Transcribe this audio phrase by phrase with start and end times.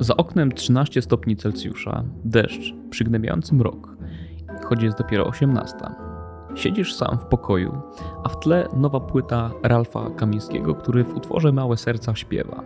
[0.00, 3.96] Za oknem 13 stopni Celsjusza, deszcz, przygnębiający mrok,
[4.64, 5.76] choć jest dopiero 18.
[6.54, 7.80] Siedzisz sam w pokoju,
[8.24, 12.62] a w tle nowa płyta Ralfa Kamińskiego, który w utworze Małe Serca śpiewa.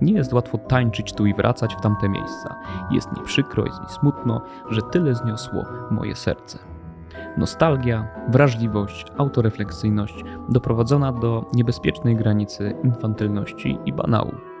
[0.00, 2.56] Nie jest łatwo tańczyć tu i wracać w tamte miejsca.
[2.90, 6.58] Jest mi przykro, jest mi smutno, że tyle zniosło moje serce.
[7.36, 14.55] Nostalgia, wrażliwość, autorefleksyjność doprowadzona do niebezpiecznej granicy infantylności i banału.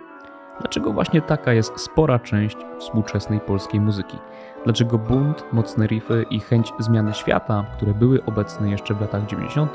[0.60, 4.18] Dlaczego właśnie taka jest spora część współczesnej polskiej muzyki?
[4.64, 9.72] Dlaczego bunt, mocne riffy i chęć zmiany świata, które były obecne jeszcze w latach 90.,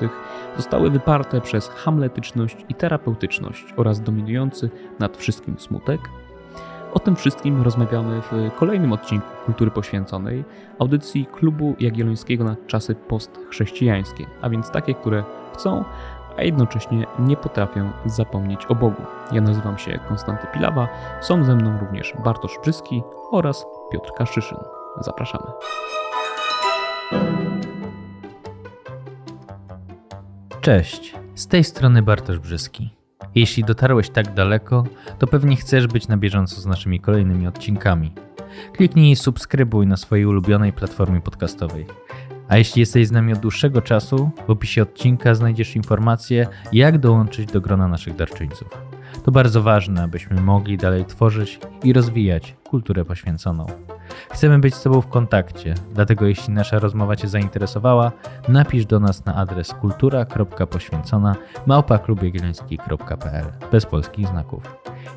[0.57, 6.02] zostały wyparte przez hamletyczność i terapeutyczność oraz dominujący nad wszystkim smutek?
[6.93, 10.43] O tym wszystkim rozmawiamy w kolejnym odcinku Kultury Poświęconej,
[10.79, 15.23] audycji Klubu Jagiellońskiego na czasy postchrześcijańskie, a więc takie, które
[15.54, 15.84] chcą,
[16.41, 19.01] a jednocześnie nie potrafią zapomnieć o Bogu.
[19.31, 20.87] Ja nazywam się Konstanty Pilawa,
[21.21, 24.57] są ze mną również Bartosz Brzyski oraz Piotr Kaszyszyn.
[25.01, 25.45] Zapraszamy.
[30.61, 32.89] Cześć, z tej strony Bartosz Brzyski.
[33.35, 34.83] Jeśli dotarłeś tak daleko,
[35.20, 38.13] to pewnie chcesz być na bieżąco z naszymi kolejnymi odcinkami.
[38.73, 41.85] Kliknij i subskrybuj na swojej ulubionej platformie podcastowej.
[42.52, 47.52] A jeśli jesteś z nami od dłuższego czasu, w opisie odcinka znajdziesz informacje, jak dołączyć
[47.52, 48.70] do grona naszych darczyńców.
[49.24, 53.66] To bardzo ważne, abyśmy mogli dalej tworzyć i rozwijać kulturę poświęconą.
[54.32, 58.12] Chcemy być z Tobą w kontakcie, dlatego jeśli nasza rozmowa Cię zainteresowała,
[58.48, 61.35] napisz do nas na adres kultura.poświęcona
[61.66, 64.63] małpaklubjagielloński.pl bez polskich znaków.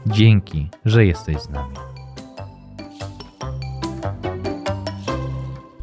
[0.06, 1.74] Dzięki, że jesteś z nami.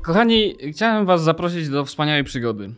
[0.01, 2.73] Kochani, chciałem Was zaprosić do wspaniałej przygody.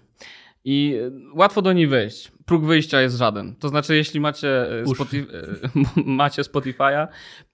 [0.66, 0.98] I
[1.34, 2.32] łatwo do niej wejść.
[2.46, 3.56] Próg wyjścia jest żaden.
[3.56, 5.28] To znaczy, jeśli macie, Spotify,
[6.06, 7.08] macie Spotify'a,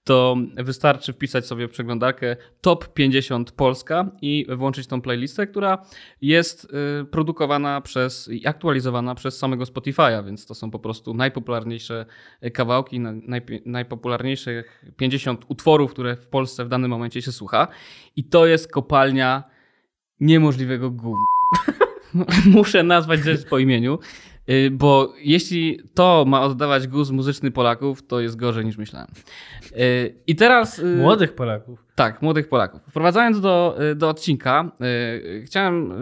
[0.04, 5.86] to wystarczy wpisać sobie w przeglądarkę Top 50 Polska i włączyć tą playlistę, która
[6.20, 6.72] jest
[7.10, 12.06] produkowana przez i aktualizowana przez samego Spotify'a, więc to są po prostu najpopularniejsze
[12.52, 13.00] kawałki,
[13.66, 14.64] najpopularniejsze
[14.96, 17.68] 50 utworów, które w Polsce w danym momencie się słucha.
[18.16, 19.59] I to jest kopalnia
[20.20, 21.24] niemożliwego gówna.
[22.46, 23.98] Muszę nazwać rzecz po imieniu,
[24.70, 29.08] bo jeśli to ma oddawać guz muzyczny Polaków, to jest gorzej niż myślałem.
[30.26, 30.82] I teraz...
[30.96, 31.84] Młodych Polaków.
[31.94, 32.82] Tak, młodych Polaków.
[32.88, 34.70] Wprowadzając do, do odcinka,
[35.44, 35.92] chciałem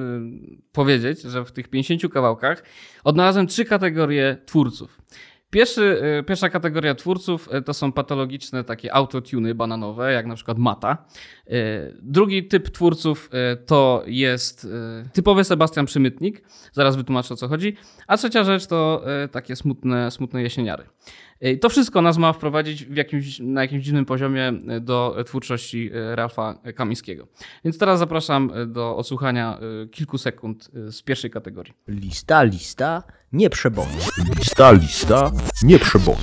[0.73, 2.63] powiedzieć, że w tych 50 kawałkach
[3.05, 4.99] odnalazłem trzy kategorie twórców.
[5.51, 11.07] Pierwszy, pierwsza kategoria twórców to są patologiczne takie autotuny bananowe, jak na przykład Mata.
[12.03, 13.31] Drugi typ twórców
[13.67, 14.69] to jest
[15.13, 16.43] typowy Sebastian Przymytnik.
[16.73, 17.77] Zaraz wytłumaczę o co chodzi.
[18.07, 20.85] A trzecia rzecz to takie smutne, smutne jesieniary.
[21.61, 27.27] To wszystko nas ma wprowadzić w jakimś, na jakimś dziwnym poziomie do twórczości Ralfa Kamińskiego.
[27.65, 29.59] Więc teraz zapraszam do odsłuchania
[29.91, 31.75] kilku sekund z pierwszej kategorii.
[31.89, 34.09] Lista, lista, nie przebądź.
[34.39, 35.31] Lista, lista,
[35.63, 36.19] nie przebądź.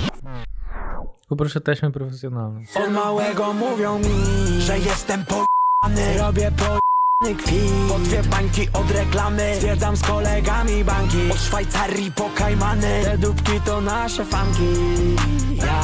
[1.28, 2.62] Poproszę taśmę profesjonalną.
[2.86, 6.85] Od małego mówią mi, że jestem po***ny Robię po***ny
[7.20, 11.30] kwit Po dwie bańki od reklamy Zwiedzam z kolegami banki.
[11.32, 14.64] Od Szwajcarii po Kajmany Te dupki to nasze fanki.
[15.54, 15.80] Ja.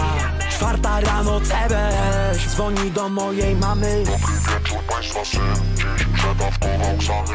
[0.51, 4.05] Czwarta rano CBS Dzwoni do mojej mamy.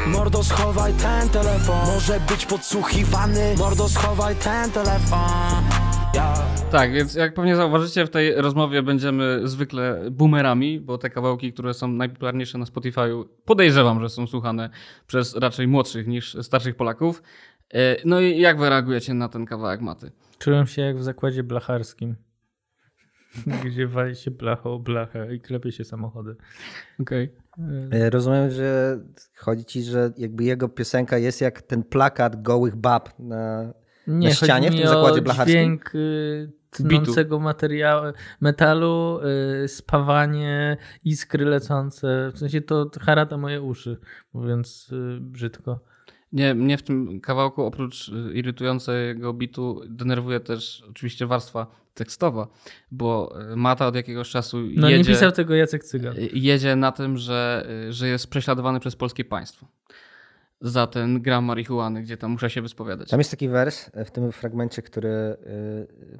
[0.06, 1.86] Mordo schowaj ten telefon.
[1.86, 3.54] Może być podsłuchiwany.
[3.58, 5.87] Mordo schowaj ten telefon.
[6.70, 11.74] Tak, więc jak pewnie zauważycie, w tej rozmowie będziemy zwykle boomerami, bo te kawałki, które
[11.74, 14.70] są najpopularniejsze na Spotify'u, podejrzewam, że są słuchane
[15.06, 17.22] przez raczej młodszych niż starszych Polaków.
[18.04, 20.10] No i jak wy reagujecie na ten kawałek maty?
[20.38, 22.16] Czułem się jak w zakładzie blacharskim,
[23.64, 26.36] gdzie wali się blacha o blachę i klepie się samochody.
[27.00, 27.32] Okej.
[27.52, 28.10] Okay.
[28.10, 28.98] Rozumiem, że
[29.36, 33.72] chodzi ci, że jakby jego piosenka jest jak ten plakat gołych bab na
[34.08, 35.54] nie, na ścianie w tym zakładzie blacharskim?
[35.54, 39.20] dźwięk y, tnącego materiału, metalu,
[39.64, 42.30] y, spawanie, iskry lecące.
[42.34, 43.98] W sensie to harata moje uszy,
[44.32, 45.80] mówiąc y, brzydko.
[46.32, 52.48] Nie, mnie w tym kawałku oprócz irytującego bitu denerwuje też oczywiście warstwa tekstowa,
[52.90, 55.10] bo Mata od jakiegoś czasu no, jedzie...
[55.10, 56.14] nie pisał tego Jacek Cygan.
[56.32, 59.66] Jedzie na tym, że, że jest prześladowany przez polskie państwo
[60.60, 63.10] za ten gram marihuany, gdzie tam muszę się wyspowiadać.
[63.10, 65.36] Tam jest taki wers w tym fragmencie, który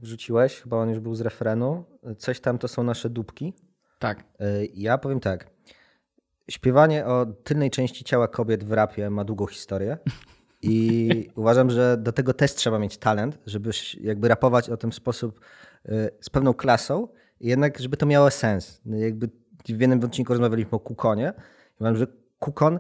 [0.02, 1.84] wrzuciłeś, chyba on już był z refrenu.
[2.18, 3.52] Coś tam to są nasze dupki.
[3.98, 4.24] Tak.
[4.74, 5.50] Ja powiem tak.
[6.50, 9.98] Śpiewanie o tylnej części ciała kobiet w rapie ma długą historię.
[10.62, 13.70] I uważam, że do tego też trzeba mieć talent, żeby
[14.00, 15.40] jakby rapować o tym w sposób
[16.20, 17.08] z pewną klasą
[17.40, 18.80] jednak, żeby to miało sens.
[18.84, 19.30] No jakby
[19.64, 21.32] w jednym odcinku rozmawialiśmy o Kukonie.
[21.80, 22.06] Uważam, że
[22.38, 22.78] Kukon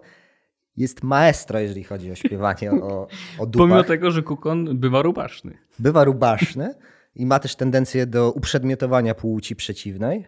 [0.78, 3.08] jest maestro, jeżeli chodzi o śpiewanie o,
[3.38, 3.68] o dupach.
[3.68, 5.58] Pomimo tego, że Kukon bywa rubaszny.
[5.78, 6.74] Bywa rubaszny
[7.14, 10.26] i ma też tendencję do uprzedmiotowania płci przeciwnej,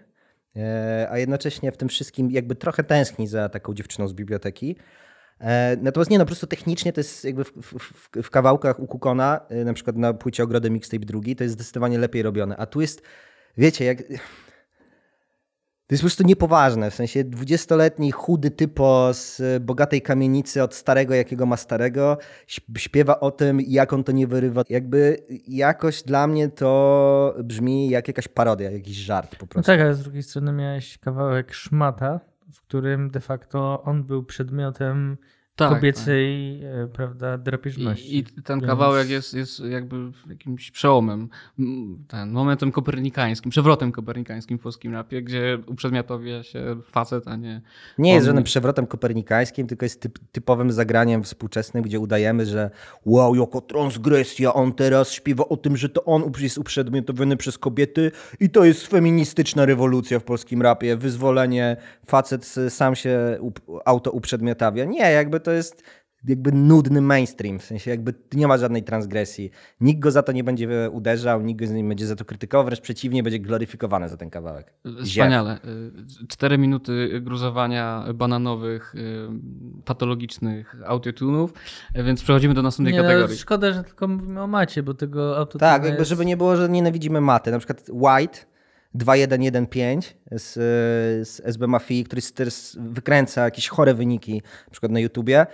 [0.56, 4.76] e, a jednocześnie w tym wszystkim jakby trochę tęskni za taką dziewczyną z biblioteki.
[5.40, 8.86] E, natomiast nie, no po prostu technicznie to jest jakby w, w, w kawałkach u
[8.86, 12.56] Kukona, e, na przykład na płycie Ogrody Mixtape drugi, to jest zdecydowanie lepiej robione.
[12.56, 13.02] A tu jest,
[13.56, 14.02] wiecie, jak
[15.90, 16.90] to jest po prostu niepoważne.
[16.90, 22.18] W sensie 20-letni chudy typo z bogatej kamienicy od starego, jakiego ma starego,
[22.76, 24.62] śpiewa o tym, jak on to nie wyrywa.
[24.68, 25.16] Jakby
[25.48, 29.58] jakoś dla mnie to brzmi jak jakaś parodia, jakiś żart po prostu.
[29.58, 32.20] No tak, ale z drugiej strony miałeś kawałek Szmata,
[32.52, 35.16] w którym de facto on był przedmiotem
[35.68, 36.90] tak, kobiecej, tak.
[36.92, 38.16] prawda, drapieżności.
[38.16, 38.70] I, I, ten Więc...
[38.70, 39.96] kawałek jest, jest jakby
[40.28, 41.28] jakimś przełomem,
[42.08, 47.60] ten momentem kopernikańskim, przewrotem kopernikańskim w polskim rapie, gdzie uprzedmiotowia się facet, a nie...
[47.98, 48.14] Nie on...
[48.14, 52.70] jest żadnym przewrotem kopernikańskim, tylko jest typ, typowym zagraniem współczesnym, gdzie udajemy, że
[53.04, 58.12] wow, jako transgresja, on teraz śpiewa o tym, że to on jest uprzedmiotowiony przez kobiety
[58.40, 61.76] i to jest feministyczna rewolucja w polskim rapie, wyzwolenie,
[62.06, 63.38] facet sam się
[63.84, 64.84] auto uprzedmiotawia.
[64.84, 65.82] Nie, jakby to to jest
[66.24, 69.50] jakby nudny mainstream, w sensie jakby nie ma żadnej transgresji.
[69.80, 72.80] Nikt go za to nie będzie uderzał, nikt go nie będzie za to krytykował, wręcz
[72.80, 74.74] przeciwnie, będzie gloryfikowany za ten kawałek.
[75.04, 75.58] Wspaniale.
[76.08, 76.28] Ziew.
[76.28, 79.28] Cztery minuty gruzowania bananowych, y,
[79.84, 81.52] patologicznych autotunów,
[81.94, 83.36] więc przechodzimy do następnej nie, no, kategorii.
[83.36, 86.08] Szkoda, że tylko mówimy o macie, bo tego autotuna Tak, jakby jest...
[86.08, 87.50] żeby nie było, że nienawidzimy maty.
[87.50, 88.49] Na przykład White
[88.94, 90.52] 2115 z,
[91.28, 92.20] z SB Mafii, który
[92.78, 95.46] wykręca jakieś chore wyniki, na przykład na YouTubie.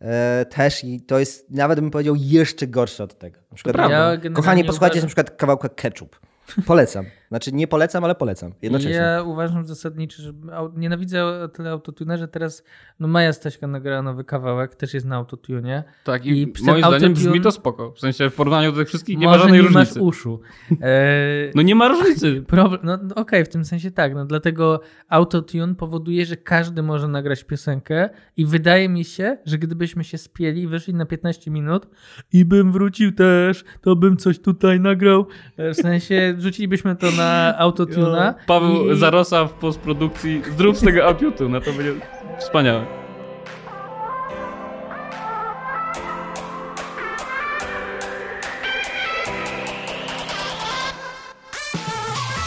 [0.00, 3.38] E, też i to jest, nawet bym powiedział, jeszcze gorsze od tego.
[3.50, 5.04] Na przykład, ja kochani, posłuchajcie uważam...
[5.04, 6.20] na przykład kawałka ketchup.
[6.66, 7.06] Polecam.
[7.34, 8.52] Znaczy nie polecam, ale polecam.
[8.62, 8.94] Jednocześnie.
[8.94, 10.32] Ja uważam zasadniczo, że
[10.76, 12.64] nienawidzę tyle autotune, że teraz
[13.00, 15.84] no Maja Staśka nagrała nowy kawałek, też jest na autotune.
[16.04, 17.92] Tak i, I moim zdaniem brzmi to spoko.
[17.92, 19.98] W sensie w porównaniu do tych wszystkich nie ma żadnej nie różnicy.
[19.98, 20.40] masz uszu.
[20.82, 21.50] E...
[21.54, 22.42] no nie ma różnicy.
[22.46, 24.14] Problem, no, no okej, okay, w tym sensie tak.
[24.14, 30.04] No dlatego autotune powoduje, że każdy może nagrać piosenkę i wydaje mi się, że gdybyśmy
[30.04, 31.86] się spieli i wyszli na 15 minut
[32.32, 35.26] i bym wrócił też, to bym coś tutaj nagrał.
[35.58, 37.23] W sensie rzucilibyśmy to na
[37.58, 38.34] autotuna.
[38.46, 38.96] Paweł i...
[38.98, 41.92] Zarosa w postprodukcji, zrób z tego autotuna, to będzie
[42.38, 42.86] wspaniałe.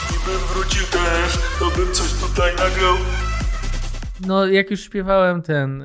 [0.10, 3.27] Gdybym wrócił też, to bym coś tutaj nagrał.
[4.25, 5.84] No, jak już śpiewałem ten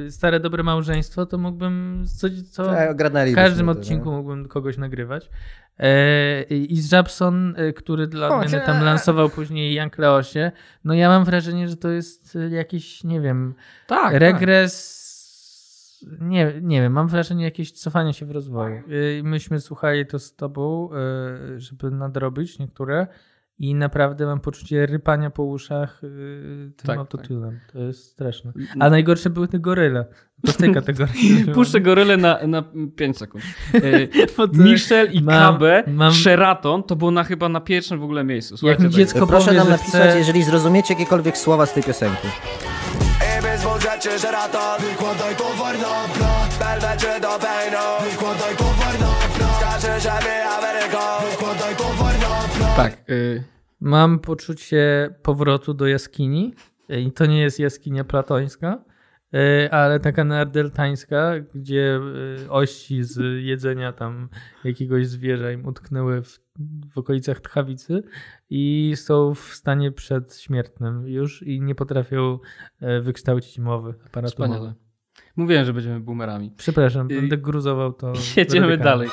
[0.00, 3.02] yy, Stare Dobre Małżeństwo, to mógłbym co, co tak,
[3.32, 5.30] w każdym odcinku mógłbym kogoś nagrywać.
[5.80, 10.52] E, I z Jabson, e, który dla mnie tam lansował później Young Leosie,
[10.84, 13.54] no ja mam wrażenie, że to jest e, jakiś, nie wiem,
[13.86, 15.00] tak, regres.
[16.00, 16.20] Tak.
[16.20, 18.82] Nie, nie wiem, mam wrażenie jakieś cofanie się w rozwoju.
[19.22, 20.90] Myśmy słuchali to z tobą,
[21.56, 23.06] żeby nadrobić niektóre.
[23.60, 26.00] I naprawdę mam poczucie rypania po uszach
[26.76, 27.60] tym tak, autotunem.
[27.66, 27.72] Tak.
[27.72, 28.52] To jest straszne.
[28.78, 30.04] A najgorsze były te goryle.
[30.46, 31.44] To w tej kategorii.
[31.54, 32.64] Puszczę goryle na, na
[32.96, 33.44] 5 sekund.
[33.74, 36.12] E, Michel i mam, KB, mam...
[36.12, 38.56] Sheraton to było na, chyba na pierwszym w ogóle miejscu.
[38.56, 40.18] Słuchajcie Jak dziecko Proszę powie, nam napisać, chce...
[40.18, 42.28] jeżeli zrozumiecie jakiekolwiek słowa z tej piosenki.
[44.80, 50.98] Wykładaj towar na blat, do Bejno, wykładaj towar na blat, Skażę, że my Ameryką,
[51.30, 51.99] wykładaj towar.
[52.76, 53.10] Tak.
[53.10, 53.44] Y
[53.80, 56.54] Mam poczucie powrotu do jaskini
[56.88, 58.84] i to nie jest jaskinia platońska,
[59.34, 62.00] y, ale taka neandertańska, gdzie
[62.44, 64.28] y, ości z jedzenia tam
[64.64, 66.40] jakiegoś zwierza im utknęły w,
[66.94, 68.02] w okolicach tchawicy
[68.50, 72.38] i są w stanie przedśmiertnym już i nie potrafią
[72.82, 74.74] y, wykształcić mowy aparatu Wspaniale.
[75.36, 76.52] Mówiłem, że będziemy boomerami.
[76.56, 78.12] Przepraszam, będę gruzował to.
[78.36, 79.08] Jedziemy dalej.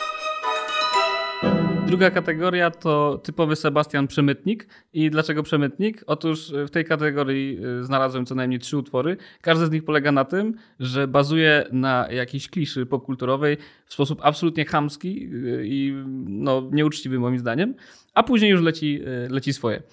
[1.88, 4.68] Druga kategoria to typowy Sebastian Przemytnik.
[4.94, 6.04] I dlaczego Przemytnik?
[6.08, 9.18] Otóż w tej kategorii y, znalazłem co najmniej trzy utwory.
[9.42, 14.66] Każdy z nich polega na tym, że bazuje na jakiejś kliszy popkulturowej w sposób absolutnie
[14.66, 15.94] chamski y, i
[16.28, 17.76] no, nieuczciwy moim zdaniem,
[18.14, 19.84] a później już leci, leci swoje.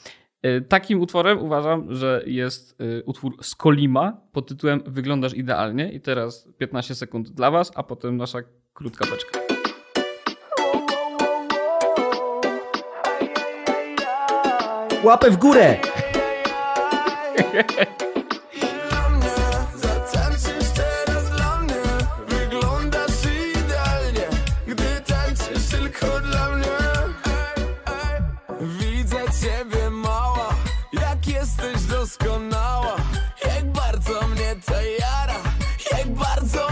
[0.68, 5.92] Takim utworem uważam, że jest utwór Skolima pod tytułem Wyglądasz idealnie.
[5.92, 8.38] I teraz 15 sekund dla Was, a potem nasza
[8.74, 9.43] krótka beczka.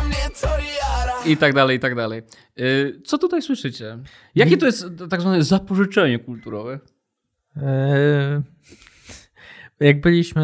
[0.05, 2.23] Mnie to jara I tak dalej, i tak dalej.
[2.61, 3.99] Y, co tutaj słyszycie?
[4.35, 6.81] Jakie to jest tak zwane zapożyczenie kulturowe?
[7.57, 8.43] Eee,
[9.83, 10.43] jak byliśmy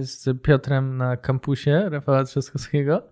[0.00, 3.02] e, z Piotrem na kampusie Rafała Trzaskowskiego,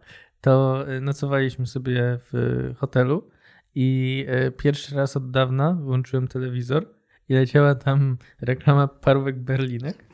[0.40, 3.30] to e, nocowaliśmy sobie w hotelu
[3.74, 6.94] i e, pierwszy raz od dawna włączyłem telewizor
[7.28, 10.08] i leciała tam reklama parówek berlinek.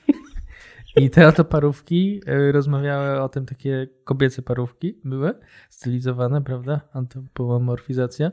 [0.97, 2.21] I te oto parówki
[2.53, 5.35] rozmawiały o tym, takie kobiece parówki były,
[5.71, 6.81] stylizowane, prawda?
[6.93, 8.31] Antropomorfizacja.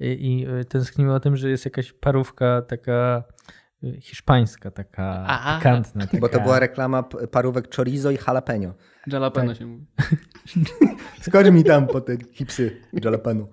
[0.00, 3.24] I, i tęskniły o tym, że jest jakaś parówka taka
[4.00, 5.58] hiszpańska, taka Aha.
[5.58, 6.06] pikantna.
[6.06, 6.18] Taka...
[6.18, 8.74] Bo to była reklama parówek chorizo i jalapeno.
[9.06, 9.58] Jalapeno tak.
[9.58, 9.86] się mówi.
[11.26, 13.48] Skocz mi tam po te hipsy jalapeno.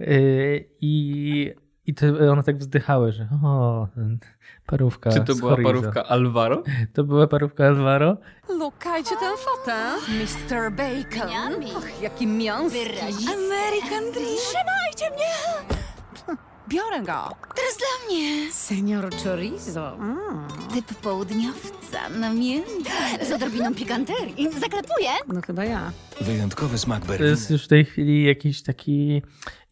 [0.00, 1.54] Y, I,
[1.86, 3.88] i to one tak wzdychały, że o,
[4.66, 5.68] parówka Czy to była chorizo.
[5.68, 6.62] parówka Alvaro?
[6.92, 8.16] To była parówka Alvaro.
[8.48, 9.76] Lukajcie tę fotę.
[10.08, 10.72] Mr.
[10.72, 11.64] Bacon.
[11.76, 12.78] Och, jaki miąski.
[12.80, 14.36] American Dream.
[14.36, 15.81] Trzymajcie mnie.
[16.68, 17.36] Biorę go.
[17.54, 18.52] Teraz dla mnie.
[18.52, 19.94] Senior chorizo.
[19.94, 20.18] Mm.
[20.74, 24.50] Typ południowca, namiętny, z odrobiną pikanterii.
[24.60, 25.08] Zaklepuję.
[25.28, 25.92] No chyba ja.
[26.20, 29.22] Wyjątkowy smak To jest już w tej chwili jakiś taki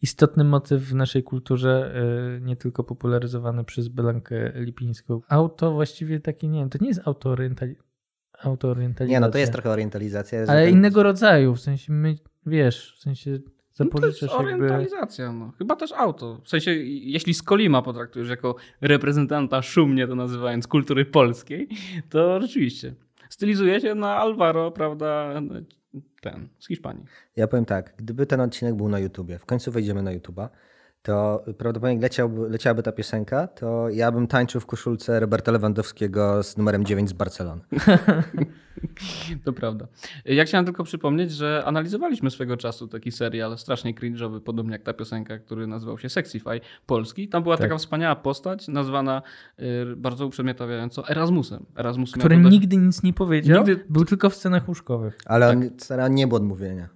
[0.01, 1.93] istotny motyw w naszej kulturze,
[2.37, 5.21] y, nie tylko popularyzowany przez Belankę Lipińską.
[5.29, 7.85] Auto właściwie takie, nie wiem, to nie jest autoorientalizacja.
[9.07, 10.39] Nie, no to jest trochę orientalizacja.
[10.47, 10.73] Ale ten...
[10.73, 13.39] innego rodzaju, w sensie my, wiesz, w sensie
[13.73, 15.25] Zapożyczasz no to jest orientalizacja.
[15.25, 15.39] Jakby...
[15.39, 15.51] No.
[15.57, 16.41] Chyba też auto.
[16.43, 21.67] W sensie, jeśli Skolima potraktujesz jako reprezentanta szumnie to nazywając kultury polskiej,
[22.09, 22.93] to rzeczywiście
[23.29, 25.41] stylizuje się na Alvaro, prawda,
[26.21, 27.05] ten, z Hiszpanii.
[27.35, 30.49] Ja powiem tak, gdyby ten odcinek był na YouTubie, w końcu wejdziemy na YouTuba,
[31.01, 36.57] to prawdopodobnie leciałby, leciałaby ta piosenka, to ja bym tańczył w koszulce Roberta Lewandowskiego z
[36.57, 37.61] numerem 9 z Barcelony.
[39.45, 39.87] to prawda.
[40.25, 44.93] Ja chciałem tylko przypomnieć, że analizowaliśmy swego czasu taki serial strasznie cringe'owy, podobnie jak ta
[44.93, 47.27] piosenka, który nazywał się Sexify Polski.
[47.27, 47.65] Tam była tak.
[47.65, 49.21] taka wspaniała postać, nazwana
[49.59, 51.65] y, bardzo uprzedmiotawiająco Erasmusem.
[51.75, 53.85] Erasmus Który nigdy nic nie powiedział, nigdy...
[53.89, 55.17] był tylko w scenach łóżkowych.
[55.25, 55.99] Ale tak.
[55.99, 56.89] on, nie było odmówienia.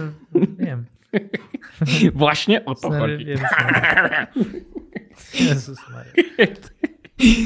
[0.58, 0.84] Wiem.
[2.14, 3.24] Właśnie o to Znary, chodzi.
[3.24, 3.38] Wiem,
[5.48, 6.12] Jezus Maria.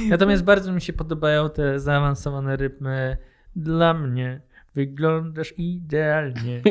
[0.09, 3.17] Natomiast bardzo mi się podobają te zaawansowane rytmy.
[3.57, 4.41] Dla mnie
[4.75, 6.63] wyglądasz idealnie.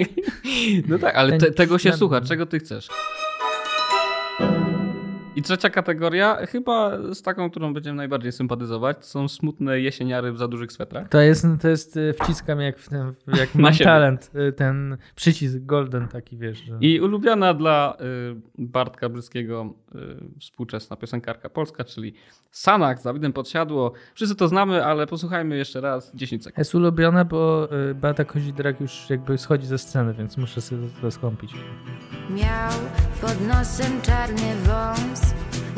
[0.87, 2.21] No tak, ale te, tego się słucha.
[2.21, 2.89] Czego ty chcesz?
[5.35, 10.37] I trzecia kategoria, chyba z taką, którą będziemy najbardziej sympatyzować, to są smutne jesieniary w
[10.37, 11.09] za dużych swetrach.
[11.09, 15.57] To jest, to jest y, wciskam jak, w ten, jak mam talent, y, ten przycisk
[15.59, 16.57] golden taki, wiesz.
[16.57, 16.77] Że...
[16.81, 19.73] I ulubiona dla y, Bartka Bryskiego
[20.39, 22.13] współczesna piosenkarka polska, czyli
[22.51, 23.93] Sanach z Dawidem Podsiadło.
[24.15, 26.57] Wszyscy to znamy, ale posłuchajmy jeszcze raz 10 sekund.
[26.57, 31.53] Jest ulubiona, bo Beata Kozidrak już jakby schodzi ze sceny, więc muszę sobie to skąpić.
[32.29, 32.71] Miał
[33.21, 35.22] pod nosem czarny wąs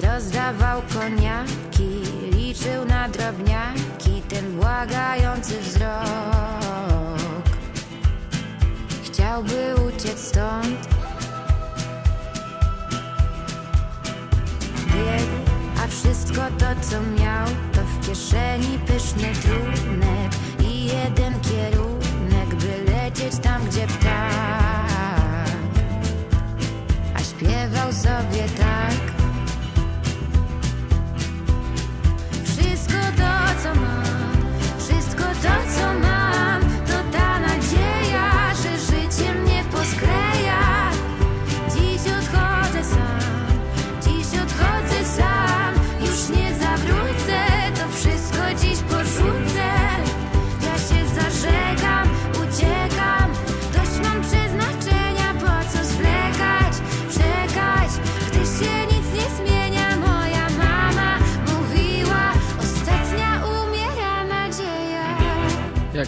[0.04, 7.46] Rozdawał koniaki Liczył na drobniaki Ten błagający wzrok.
[9.04, 10.90] Chciałby uciec stąd.
[14.88, 15.36] Biegł,
[15.84, 23.40] a wszystko to co miał To w kieszeni pyszny trunek I jeden kierunek By lecieć
[23.42, 24.86] tam gdzie ptak.
[27.38, 29.15] Śpiewał sobie tak
[32.88, 33.35] Wszystko to,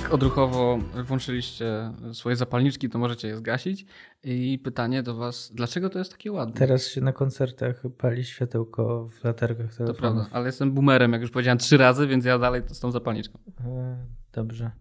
[0.08, 3.86] Jak odruchowo włączyliście swoje zapalniczki, to możecie je zgasić.
[4.24, 6.56] I pytanie do Was, dlaczego to jest takie ładne?
[6.56, 9.96] Teraz się na koncertach pali światełko w latarkach telefonów.
[9.96, 12.92] To prawda, ale jestem boomerem, jak już powiedziałem trzy razy, więc ja dalej z tą
[12.92, 13.40] zapalniczką.
[13.66, 13.98] E,
[14.34, 14.72] dobrze.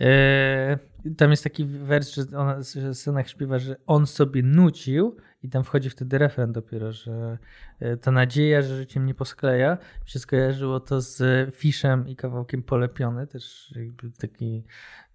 [0.00, 0.78] E,
[1.16, 5.64] tam jest taki wers, że, ona, że Synach śpiewa, że on sobie nucił i tam
[5.64, 7.38] wchodzi wtedy refren dopiero, że
[7.80, 9.78] e, ta nadzieja, że życie mnie poskleja.
[10.04, 11.22] Mi się skojarzyło to z
[11.54, 14.64] Fiszem i kawałkiem Polepiony, też jakby taki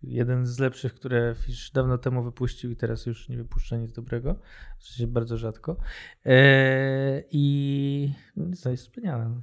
[0.04, 4.36] jeden z lepszych, które Fisz dawno temu wypuścił i teraz już nie wypuszcza nic dobrego.
[4.78, 5.78] W sensie bardzo rzadko.
[6.26, 9.32] Eee, I no, to jest wspaniale.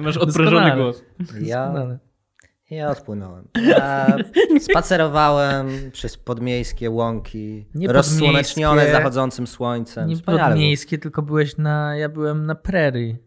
[0.00, 1.04] Masz odprężony głos.
[1.40, 1.98] Ja,
[2.70, 3.48] Ja odpłynąłem.
[3.68, 4.16] Ja
[4.70, 10.08] spacerowałem przez podmiejskie łąki, nie rozsłonecznione zachodzącym słońcem.
[10.08, 11.96] Nie podmiejskie, tylko byłeś na...
[11.96, 13.25] Ja byłem na prerii.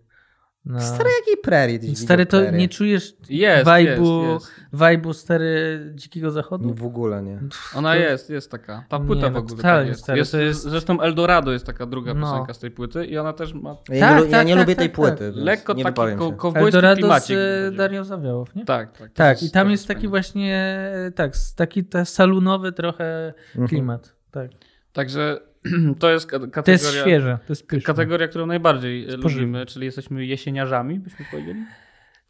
[0.65, 0.79] Na...
[0.79, 1.95] Stary jakiej prerii?
[1.95, 2.59] Stary, to prerii?
[2.59, 4.73] nie czujesz jest, vibe'u, jest, jest.
[4.73, 6.73] vibe'u stary dzikiego zachodu?
[6.73, 7.39] W ogóle nie.
[7.75, 8.85] Ona jest, jest taka.
[8.89, 10.01] Ta płyta nie, w no, ogóle tak jest.
[10.01, 10.63] Stary, jest, jest.
[10.63, 12.27] Zresztą Eldorado jest taka druga no.
[12.27, 13.75] piosenka z tej płyty i ona też ma...
[13.89, 15.31] Ja tak, nie, tak, ja nie tak, lubię tak, tej płyty.
[15.35, 17.37] Lekko nie taki ko kowbojski Eldorado klimacik.
[17.37, 18.65] z Dario Zawiałow, nie?
[18.65, 19.13] Tak, tak.
[19.13, 20.81] Tak, i tam jest taki właśnie,
[21.15, 23.67] tak, taki salunowy trochę mhm.
[23.67, 24.15] klimat.
[24.31, 24.51] Tak.
[24.93, 25.48] Także
[25.99, 26.63] to jest kategoria.
[26.63, 27.39] To jest świeże.
[27.47, 31.65] To jest kategoria, którą najbardziej lubimy, czyli jesteśmy jesieniarzami, byśmy powiedzieli.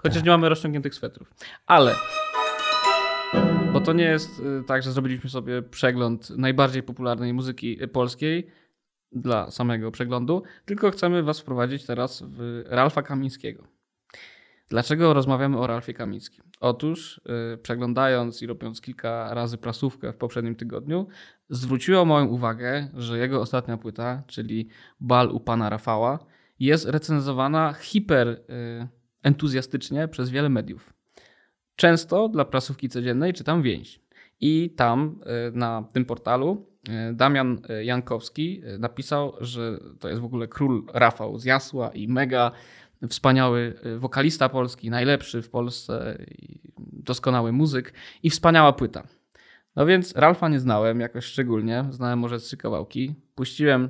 [0.01, 0.25] Chociaż tak.
[0.25, 1.33] nie mamy rozciągniętych swetrów.
[1.67, 1.95] Ale.
[3.74, 8.48] Bo to nie jest y, tak, że zrobiliśmy sobie przegląd najbardziej popularnej muzyki polskiej
[9.12, 13.78] dla samego przeglądu, tylko chcemy Was wprowadzić teraz w Ralfa Kamińskiego.
[14.70, 16.44] Dlaczego rozmawiamy o Ralfie Kamińskim?
[16.60, 21.08] Otóż, yy, przeglądając i robiąc kilka razy prasówkę w poprzednim tygodniu,
[21.50, 24.68] zwróciło moją uwagę, że jego ostatnia płyta, czyli
[25.00, 26.20] Bal u pana Rafała,
[26.60, 28.88] jest recenzowana hiper yy,
[29.24, 30.94] entuzjastycznie przez wiele mediów.
[31.76, 34.02] Często dla prasówki codziennej czytam więź.
[34.42, 40.22] I tam yy, na tym portalu y, Damian y, Jankowski y, napisał, że to jest
[40.22, 42.52] w ogóle król Rafał z Jasła i mega
[43.08, 46.18] wspaniały y, wokalista polski, najlepszy w Polsce,
[46.77, 49.03] doskonały muzyk i wspaniała płyta.
[49.75, 53.15] No więc Ralfa nie znałem jakoś szczególnie, znałem może trzy kawałki.
[53.36, 53.89] Puściłem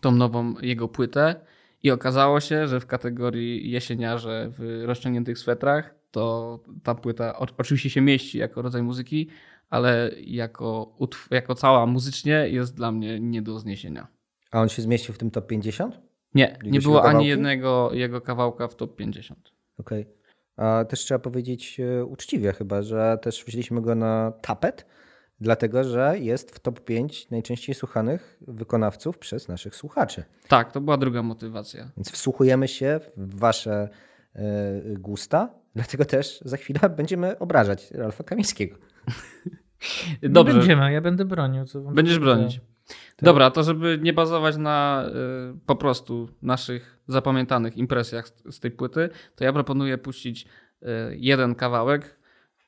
[0.00, 1.34] tą nową jego płytę
[1.82, 8.00] i okazało się, że w kategorii jesieniarze w rozciągniętych swetrach to ta płyta oczywiście się
[8.00, 9.28] mieści jako rodzaj muzyki,
[9.70, 10.96] ale jako,
[11.30, 14.06] jako cała muzycznie jest dla mnie nie do zniesienia.
[14.50, 16.00] A on się zmieścił w tym top 50?
[16.34, 19.52] Nie, nie było ani jednego jego kawałka w top 50.
[19.78, 20.02] Okej.
[20.02, 20.14] Okay.
[20.56, 24.86] A też trzeba powiedzieć e, uczciwie chyba, że też wzięliśmy go na tapet,
[25.40, 30.24] dlatego że jest w top 5 najczęściej słuchanych wykonawców przez naszych słuchaczy.
[30.48, 31.90] Tak, to była druga motywacja.
[31.96, 33.88] Więc wsłuchujemy się w wasze
[34.36, 34.40] y,
[34.98, 38.76] gusta, dlatego też za chwilę będziemy obrażać Ralfa Kamińskiego.
[40.22, 40.52] Dobrze.
[40.52, 41.64] Nie będziemy, ja będę bronił.
[41.94, 42.60] Będziesz bronić.
[42.86, 42.96] Tak.
[43.22, 45.06] Dobra, to żeby nie bazować na
[45.54, 50.44] y, po prostu naszych zapamiętanych impresjach z, z, tej płyty, to ja proponuję puścić
[50.82, 52.16] y, jeden kawałek.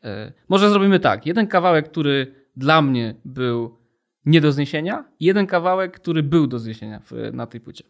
[0.05, 1.27] Y, może zrobimy tak.
[1.27, 3.79] Jeden kawałek, który dla mnie był
[4.27, 7.85] nie do zniesienia, i jeden kawałek, który był do zniesienia w, na tej płycie.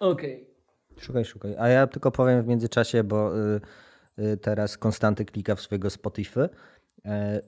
[0.00, 0.42] Okej.
[0.42, 0.56] Okay.
[1.04, 1.54] Szukaj, szukaj.
[1.58, 3.60] A ja tylko powiem w międzyczasie, bo y,
[4.18, 6.48] y, teraz Konstanty klika w swojego Spotify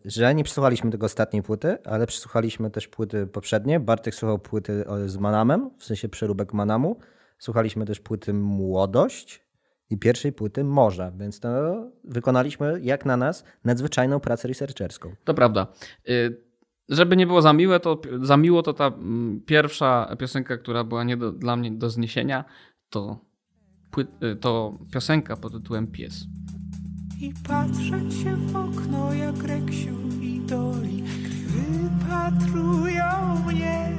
[0.04, 3.80] że nie przesłuchaliśmy tego ostatniej płyty, ale przesłuchaliśmy też płyty poprzednie.
[3.80, 6.98] Bartek słuchał płyty z Manamem, w sensie przeróbek Manamu.
[7.38, 9.48] Słuchaliśmy też płyty Młodość
[9.90, 11.48] i pierwszej płyty Morza, więc to
[12.04, 15.14] wykonaliśmy, jak na nas, nadzwyczajną pracę researcherską.
[15.24, 15.66] To prawda.
[16.08, 16.48] Y,
[16.88, 21.04] żeby nie było za, miłe, to, za miło, to ta mm, pierwsza piosenka, która była
[21.04, 22.44] nie do, dla mnie do zniesienia,
[22.90, 23.18] to,
[24.40, 26.26] to piosenka pod tytułem Pies.
[27.20, 31.02] I patrzę się w okno jak Reksiu i Doli.
[31.02, 33.92] Gdy wypatrują mnie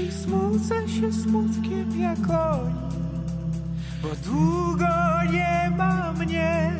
[0.00, 2.74] I smucę się smutkiem jak oni
[4.02, 4.86] Bo długo
[5.32, 6.72] nie ma mnie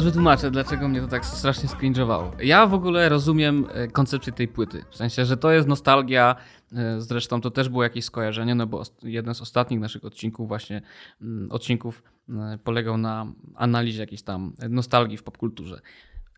[0.00, 2.32] teraz wytłumaczę, dlaczego mnie to tak strasznie skringowało.
[2.42, 4.84] Ja w ogóle rozumiem e, koncepcję tej płyty.
[4.90, 6.36] W sensie, że to jest nostalgia.
[6.72, 10.82] E, zresztą to też było jakieś skojarzenie, no bo jeden z ostatnich naszych odcinków, właśnie
[11.22, 15.80] mm, odcinków e, polegał na analizie jakiejś tam nostalgii w popkulturze.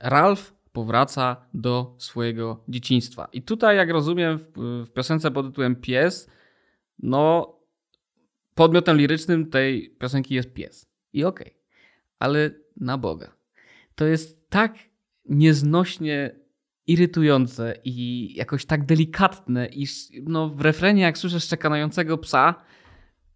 [0.01, 3.29] Ralph powraca do swojego dzieciństwa.
[3.33, 4.53] I tutaj, jak rozumiem, w,
[4.87, 6.31] w piosence pod tytułem Pies,
[6.99, 7.55] no
[8.55, 10.87] podmiotem lirycznym tej piosenki jest pies.
[11.13, 11.47] I okej.
[11.47, 11.59] Okay.
[12.19, 13.42] Ale na Boga
[14.03, 14.75] to jest tak
[15.25, 16.31] nieznośnie
[16.87, 22.55] irytujące i jakoś tak delikatne, iż no, w refrenie, jak słyszę szczekającego psa,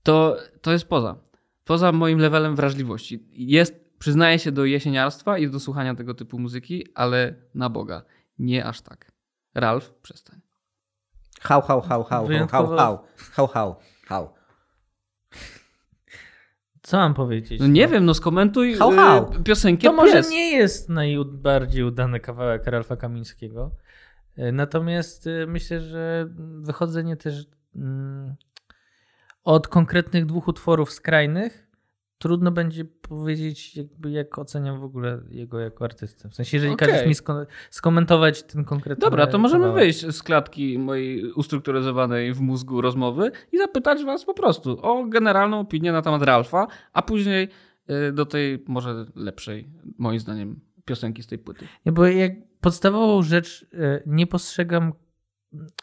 [0.03, 1.17] to, to jest poza.
[1.65, 3.29] Poza moim levelem wrażliwości.
[3.33, 8.03] Jest, przyznaję się do jesieniarstwa i do słuchania tego typu muzyki, ale na Boga,
[8.39, 9.13] nie aż tak.
[9.55, 10.41] Ralf, przestań.
[11.41, 12.77] Hał, hał, hał, hał, hał, hał,
[13.37, 13.77] hał, hał,
[14.07, 14.35] hał.
[16.87, 17.61] Co mam powiedzieć?
[17.61, 19.33] No nie wiem, no skomentuj hał.
[19.33, 20.31] y, piosenkę To może Pies.
[20.31, 23.71] nie jest najbardziej udany kawałek Ralfa Kamińskiego.
[24.37, 26.29] E, Natomiast e, myślę, że
[26.61, 27.47] wychodzenie też
[27.77, 28.35] mm,
[29.45, 31.66] od konkretnych dwóch utworów skrajnych
[32.19, 36.29] trudno będzie powiedzieć, jakby jak oceniam w ogóle jego jako artystę.
[36.29, 36.89] W sensie, jeżeli Okej.
[36.89, 39.85] każesz mi sko- skomentować ten konkretny Dobra, to możemy kawałek.
[39.85, 45.61] wyjść z klatki mojej ustrukturyzowanej w mózgu rozmowy i zapytać was po prostu o generalną
[45.61, 47.49] opinię na temat Ralfa, a później
[48.09, 51.67] y, do tej może lepszej, moim zdaniem, piosenki z tej płyty.
[51.87, 54.93] Nie, bo jak podstawową rzecz e, nie postrzegam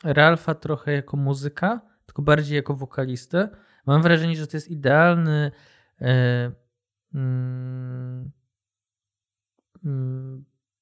[0.04, 3.50] Ralfa trochę jako muzyka, tylko bardziej jako wokalistę.
[3.86, 5.52] Mam wrażenie, że to jest idealny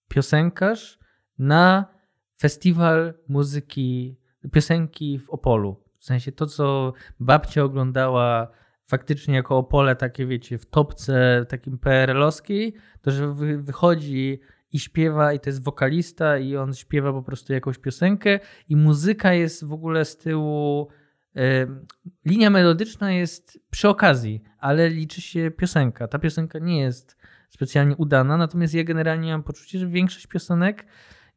[0.07, 0.99] piosenkarz
[1.39, 1.86] na
[2.39, 4.17] festiwal muzyki,
[4.51, 5.84] piosenki w Opolu.
[5.99, 8.47] W sensie to, co babcia oglądała
[8.88, 14.39] faktycznie jako Opole, takie wiecie, w topce takim PRL-owskiej, to że wy, wychodzi
[14.71, 19.34] i śpiewa i to jest wokalista i on śpiewa po prostu jakąś piosenkę i muzyka
[19.34, 21.01] jest w ogóle z tyłu e,
[22.26, 26.08] linia melodyczna jest przy okazji, ale liczy się piosenka.
[26.08, 27.17] Ta piosenka nie jest
[27.50, 30.86] specjalnie udana, natomiast ja generalnie mam poczucie, że większość piosenek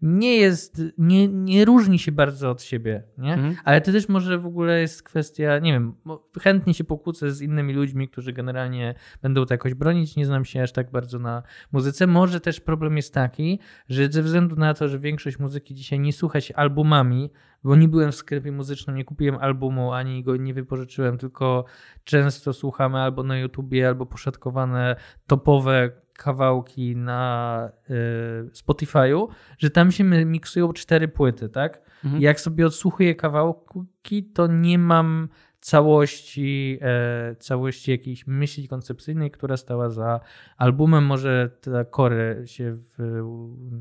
[0.03, 3.35] nie jest, nie, nie różni się bardzo od siebie, nie?
[3.35, 3.57] Mhm.
[3.65, 5.95] Ale to też może w ogóle jest kwestia, nie wiem,
[6.41, 10.63] chętnie się pokłócę z innymi ludźmi, którzy generalnie będą to jakoś bronić, nie znam się
[10.63, 12.07] aż tak bardzo na muzyce.
[12.07, 16.13] Może też problem jest taki, że ze względu na to, że większość muzyki dzisiaj nie
[16.13, 17.31] słucha się albumami,
[17.65, 21.65] bo nie byłem w sklepie muzycznym, nie kupiłem albumu, ani go nie wypożyczyłem, tylko
[22.05, 30.05] często słuchamy albo na YouTubie, albo poszatkowane topowe kawałki na y, Spotify'u, że tam się
[30.05, 31.83] miksują cztery płyty, tak?
[32.05, 32.23] Mhm.
[32.23, 35.29] Jak sobie odsłuchuję kawałki, to nie mam
[35.61, 40.21] całości, e, całości jakiejś myśli koncepcyjnej, która stała za
[40.57, 41.05] albumem.
[41.05, 43.23] Może ta kory się w,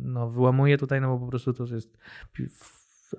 [0.03, 1.97] no, wyłamuje tutaj, no bo po prostu to jest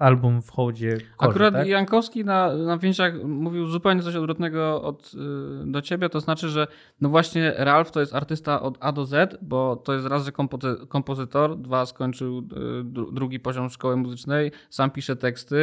[0.01, 1.67] album w hołdzie kory, Akurat tak?
[1.67, 6.67] Jankowski na, na więziach mówił zupełnie coś odwrotnego od, y, do ciebie, to znaczy, że
[7.01, 10.31] no właśnie Ralf to jest artysta od A do Z, bo to jest raz, że
[10.33, 12.43] kompozy- kompozytor, dwa skończył y,
[12.85, 15.57] dru- drugi poziom szkoły muzycznej, sam pisze teksty,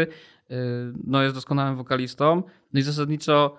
[0.51, 0.55] y,
[1.03, 3.57] no jest doskonałym wokalistą, no i zasadniczo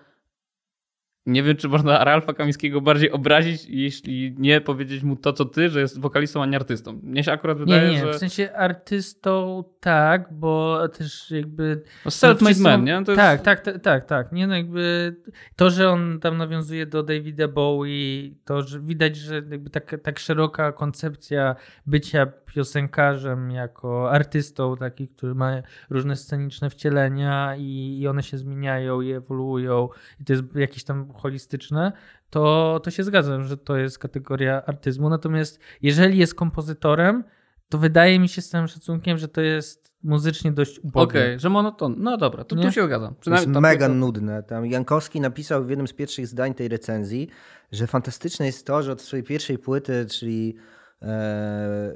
[1.26, 5.68] nie wiem, czy można Ralfa Kamińskiego bardziej obrazić, jeśli nie powiedzieć mu to, co ty,
[5.68, 7.00] że jest wokalistą, a nie artystą.
[7.02, 11.82] Mnie się akurat wydaje, Nie, nie, że w sensie artystą tak, bo też jakby...
[12.04, 13.04] no self-made wszyscy man, nie?
[13.04, 13.44] To Tak, jest...
[13.44, 14.32] tak, tak, tak, tak.
[14.32, 15.16] Nie, no jakby
[15.56, 20.18] to, że on tam nawiązuje do Davida Bowie, to, że widać, że jakby tak, tak
[20.18, 21.56] szeroka koncepcja
[21.86, 29.00] bycia piosenkarzem jako artystą, taki, który ma różne sceniczne wcielenia i, i one się zmieniają
[29.00, 29.88] i ewoluują
[30.20, 31.92] i to jest jakieś tam holistyczne,
[32.30, 35.08] to, to się zgadzam, że to jest kategoria artyzmu.
[35.08, 37.24] Natomiast jeżeli jest kompozytorem,
[37.68, 41.20] to wydaje mi się z całym szacunkiem, że to jest muzycznie dość ubogie.
[41.20, 41.94] Okej, że monoton.
[41.98, 42.62] No dobra, to Nie?
[42.62, 43.14] tu się zgadzam.
[43.14, 44.42] To jest mega nudne.
[44.42, 47.28] Tam Jankowski napisał w jednym z pierwszych zdań tej recenzji,
[47.72, 50.56] że fantastyczne jest to, że od swojej pierwszej płyty, czyli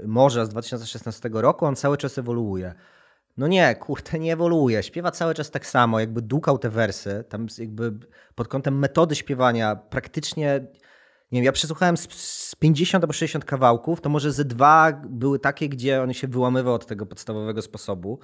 [0.07, 2.75] Morza z 2016 roku, on cały czas ewoluuje.
[3.37, 4.83] No nie, kurde, nie ewoluuje.
[4.83, 7.25] Śpiewa cały czas tak samo, jakby dłukał te wersy.
[7.29, 7.93] Tam jakby
[8.35, 10.61] pod kątem metody śpiewania praktycznie,
[11.33, 15.39] nie wiem, ja przesłuchałem z, z 50 albo 60 kawałków, to może ze dwa były
[15.39, 18.19] takie, gdzie on się wyłamywał od tego podstawowego sposobu.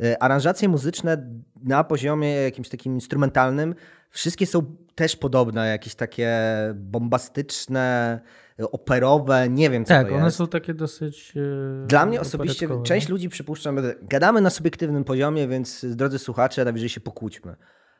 [0.00, 1.30] E, Aranżacje muzyczne
[1.62, 3.74] na poziomie jakimś takim instrumentalnym,
[4.10, 6.38] wszystkie są też podobne, jakieś takie
[6.74, 10.36] bombastyczne, e, operowe, nie wiem co Tak, to one jest.
[10.36, 11.32] są takie dosyć.
[11.84, 16.88] e, Dla mnie osobiście, część ludzi przypuszczam, gadamy na subiektywnym poziomie, więc drodzy słuchacze, najwyżej
[16.88, 17.56] się pokłóćmy.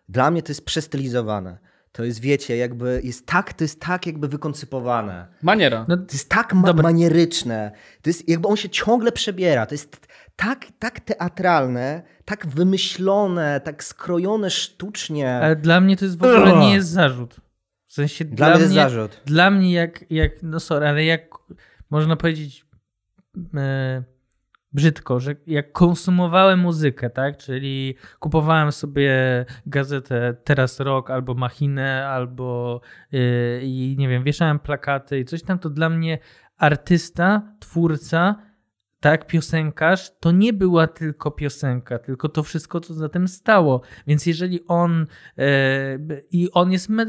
[0.09, 1.59] Dla mnie to jest przestylizowane.
[1.93, 5.27] To jest, wiecie, jakby jest tak, to jest tak jakby wykoncypowane.
[5.43, 5.85] Maniera.
[5.89, 7.73] No, To jest tak ma- manieryczne.
[8.03, 9.67] To jest jakby on się ciągle przebiera.
[9.67, 15.35] To jest tak, tak teatralne, tak wymyślone, tak skrojone sztucznie.
[15.35, 16.61] Ale dla mnie to jest w ogóle Ugh.
[16.61, 17.37] nie jest zarzut.
[17.93, 19.21] W sensie Dla mnie to jest zarzut.
[19.25, 21.35] Dla mnie jak, jak, no sorry, ale jak
[21.91, 22.67] można powiedzieć
[23.55, 24.03] e,
[24.73, 29.13] brzydko, że jak konsumowałem muzykę, tak, czyli kupowałem sobie
[29.67, 32.81] gazetę Teraz Rock albo Machinę, albo
[33.13, 33.19] e,
[33.63, 36.19] i nie wiem, wieszałem plakaty i coś tam, to dla mnie
[36.59, 38.37] artysta, twórca
[39.03, 43.81] tak, piosenkarz, to nie była tylko piosenka, tylko to wszystko, co za tym stało.
[44.07, 45.07] Więc jeżeli on
[45.39, 45.45] e,
[46.31, 47.07] i on jest me,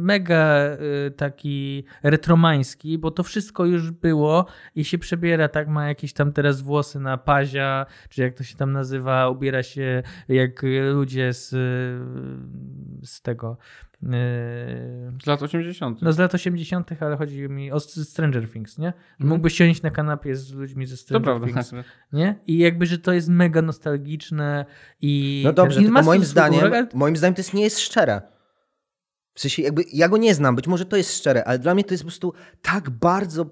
[0.00, 0.78] mega e,
[1.10, 6.60] taki retromański, bo to wszystko już było i się przebiera, tak, ma jakieś tam teraz
[6.60, 11.50] włosy na pazia, czy jak to się tam nazywa, ubiera się jak ludzie z,
[13.02, 13.56] z tego
[13.93, 13.93] Yy,
[15.22, 16.02] z lat 80.
[16.02, 18.86] No z lat 80., ale chodzi mi o Stranger Things, nie?
[18.86, 19.28] Mm.
[19.28, 21.70] Mógłbyś siedzieć na kanapie z ludźmi ze Stranger to Things.
[21.70, 21.88] Prawda.
[22.12, 22.40] Nie?
[22.46, 24.66] I jakby, że to jest mega nostalgiczne
[25.00, 25.42] i.
[25.44, 28.22] No dobrze, ten, tylko moim zdaniem, moim zdaniem to jest, nie jest szczere.
[29.34, 31.84] W sensie jakby ja go nie znam, być może to jest szczere, ale dla mnie
[31.84, 33.46] to jest po prostu tak bardzo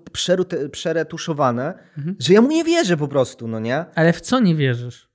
[0.73, 2.17] przeretuszowane, mhm.
[2.19, 3.85] że ja mu nie wierzę po prostu, no nie?
[3.95, 5.12] Ale w co nie wierzysz?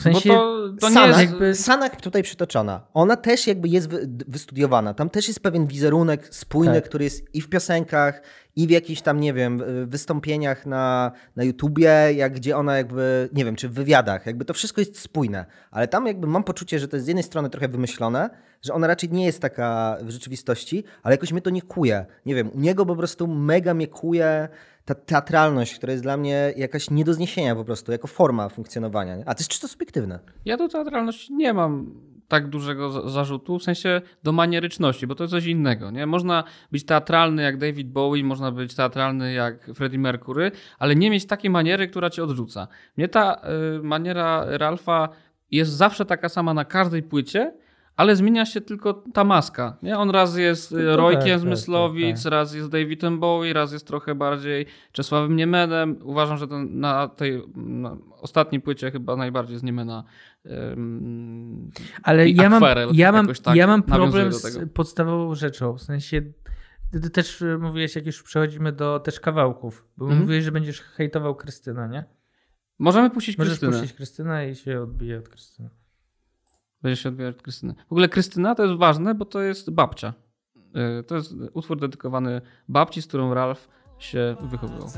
[0.00, 1.54] W sensie Bo to, to Sana, nie jest jakby...
[1.54, 2.80] Sanak tutaj przytoczona.
[2.94, 3.88] Ona też jakby jest
[4.28, 4.94] wystudiowana.
[4.94, 6.84] Tam też jest pewien wizerunek spójny, tak.
[6.84, 8.22] który jest i w piosenkach,
[8.56, 13.44] i w jakichś tam, nie wiem, wystąpieniach na, na YouTubie, jak gdzie ona jakby, nie
[13.44, 15.46] wiem, czy w wywiadach, jakby to wszystko jest spójne.
[15.70, 18.30] Ale tam jakby mam poczucie, że to jest z jednej strony trochę wymyślone,
[18.62, 22.06] że ona raczej nie jest taka w rzeczywistości, ale jakoś mnie to nie kuje.
[22.26, 24.48] Nie wiem, u niego po prostu mega mnie kuje
[24.94, 29.16] ta teatralność, która jest dla mnie jakaś nie do zniesienia po prostu, jako forma funkcjonowania.
[29.26, 30.18] A to jest czysto subiektywne.
[30.44, 31.94] Ja do teatralności nie mam
[32.28, 35.90] tak dużego zarzutu, w sensie do manieryczności, bo to jest coś innego.
[35.90, 36.06] Nie?
[36.06, 41.26] Można być teatralny jak David Bowie, można być teatralny jak Freddie Mercury, ale nie mieć
[41.26, 42.68] takiej maniery, która cię odrzuca.
[42.96, 43.40] Mnie ta
[43.78, 45.08] y, maniera Ralfa
[45.50, 47.52] jest zawsze taka sama na każdej płycie,
[48.00, 49.76] ale zmienia się tylko ta maska.
[49.82, 49.98] Nie?
[49.98, 53.72] On raz jest no Rojkiem tak, z Myslowic, tak, tak, raz jest Davidem Bowie, raz
[53.72, 55.98] jest trochę bardziej Czesławem Niemenem.
[56.02, 60.04] Uważam, że ten, na tej na ostatniej płycie chyba najbardziej z Niemena
[60.44, 61.70] um,
[62.02, 66.22] Ale ja mam, ja mam, tak ja mam problem z podstawową rzeczą, w sensie
[67.02, 70.20] ty też mówiłeś, jak już przechodzimy do też kawałków, bo mm -hmm.
[70.20, 72.04] mówiłeś, że będziesz hejtował Krystynę, nie?
[72.78, 73.72] Możemy puścić Możesz Krystynę.
[73.72, 75.70] puścić Krystynę i się odbije od Krystyny.
[76.82, 77.74] Będzie się odbierać od Krystyny.
[77.88, 80.14] W ogóle Krystyna to jest ważne, bo to jest babcia.
[81.00, 84.88] Y, to jest utwór dedykowany babci, z którą Ralf się wychowywał.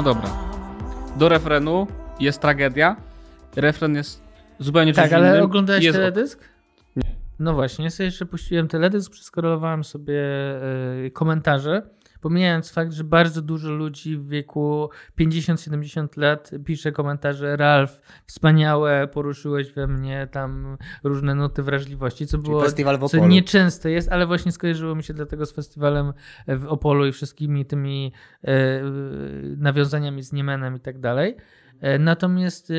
[0.00, 0.30] No dobra.
[1.16, 1.86] Do refrenu
[2.20, 2.96] jest tragedia.
[3.56, 4.22] Refren jest
[4.58, 5.44] zupełnie Tak, ale innym.
[5.44, 5.98] oglądałeś jest...
[5.98, 6.44] teledysk?
[6.96, 7.02] Nie.
[7.38, 10.22] No właśnie, sobie jeszcze puściłem teledysk, przeskorolowałem sobie
[11.02, 11.82] yy, komentarze
[12.20, 19.72] Pomijając fakt, że bardzo dużo ludzi w wieku 50-70 lat pisze komentarze Ralf, wspaniałe, poruszyłeś
[19.72, 22.62] we mnie tam różne nuty wrażliwości, co było
[23.08, 26.12] co nieczęste jest, ale właśnie skojarzyło mi się dlatego z festiwalem
[26.48, 28.12] w Opolu i wszystkimi tymi
[28.44, 28.82] e,
[29.56, 31.36] nawiązaniami z Niemenem i tak dalej.
[31.80, 32.74] E, natomiast e,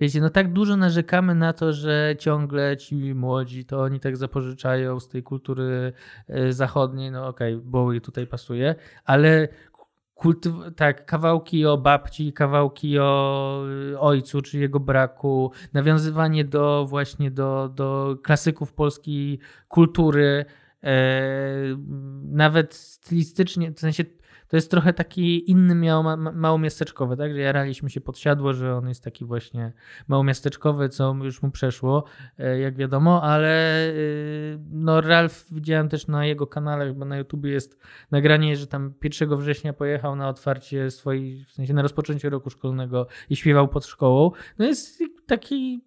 [0.00, 5.00] wiecie, no tak dużo narzekamy na to, że ciągle ci młodzi to oni tak zapożyczają
[5.00, 5.92] z tej kultury
[6.28, 9.48] e, zachodniej, no okej, okay, Bowie tutaj pasuje, ale
[10.16, 13.64] kultyw- tak, kawałki o babci, kawałki o
[13.98, 20.44] ojcu czy jego braku, nawiązywanie do właśnie do, do klasyków polskiej kultury,
[22.22, 24.04] nawet stylistycznie, w sensie
[24.48, 27.32] to jest trochę taki inny miało, ma, małomiasteczkowy, tak?
[27.32, 29.72] Że jaraliśmy się podsiadło, że on jest taki właśnie
[30.08, 32.04] małomiasteczkowy, co już mu przeszło,
[32.38, 33.94] e, jak wiadomo, ale e,
[34.70, 37.78] no Ralf widziałem też na jego kanale, chyba na YouTubie jest
[38.10, 43.06] nagranie, że tam 1 września pojechał na otwarcie swojej, w sensie na rozpoczęcie roku szkolnego
[43.30, 44.30] i śpiewał pod szkołą.
[44.58, 45.84] No jest taki,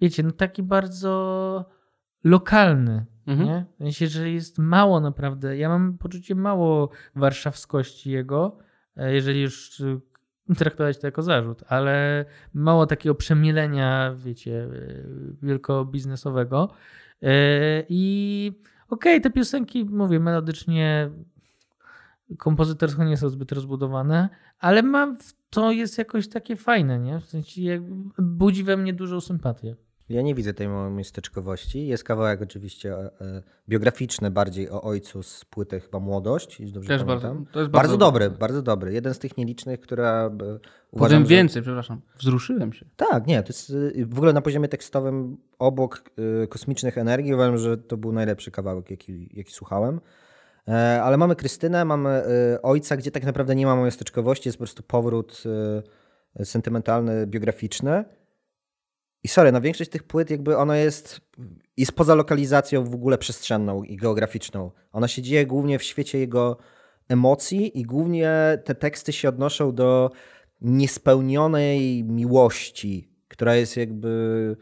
[0.00, 1.81] wiecie, no taki bardzo
[2.24, 3.48] lokalny Mhm.
[3.48, 3.64] Nie?
[3.74, 5.56] W sensie, że jest mało naprawdę.
[5.56, 8.58] Ja mam poczucie mało warszawskości jego,
[8.96, 9.82] e, jeżeli już
[10.58, 14.68] traktować to jako zarzut, ale mało takiego przemielenia, wiecie,
[15.42, 16.70] wielkobiznesowego.
[17.88, 18.52] I
[18.88, 21.10] okej, okay, te piosenki, mówię, melodycznie
[22.38, 25.16] kompozytorsko nie są zbyt rozbudowane, ale mam,
[25.50, 27.20] to jest jakoś takie fajne, nie?
[27.20, 27.82] W sensie
[28.18, 29.76] budzi we mnie dużą sympatię.
[30.12, 31.86] Ja nie widzę tej małej miasteczkowości.
[31.86, 37.04] Jest kawałek oczywiście e, e, biograficzny bardziej o ojcu z płyty chyba Młodość, dobrze Też
[37.04, 37.36] pamiętam.
[37.36, 38.92] Bardzo, to jest bardzo, bardzo dobry, dobry, bardzo dobry.
[38.92, 40.30] Jeden z tych nielicznych, która e,
[40.90, 41.62] uważam, Powiem więcej, że...
[41.62, 42.00] przepraszam.
[42.18, 42.86] Wzruszyłem się.
[42.96, 43.74] Tak, nie, to jest
[44.06, 46.02] w ogóle na poziomie tekstowym obok
[46.48, 50.00] kosmicznych energii uważam, że to był najlepszy kawałek, jaki, jaki słuchałem.
[51.02, 52.22] Ale mamy Krystynę, mamy
[52.62, 55.42] ojca, gdzie tak naprawdę nie ma miasteczkowości, jest po prostu powrót
[56.44, 58.04] sentymentalny, biograficzny.
[59.24, 61.20] I sorry, na większość tych płyt jakby ona jest,
[61.76, 64.70] jest poza lokalizacją w ogóle przestrzenną i geograficzną.
[64.92, 66.56] Ona się dzieje głównie w świecie jego
[67.08, 70.10] emocji i głównie te teksty się odnoszą do
[70.60, 74.56] niespełnionej miłości, która jest jakby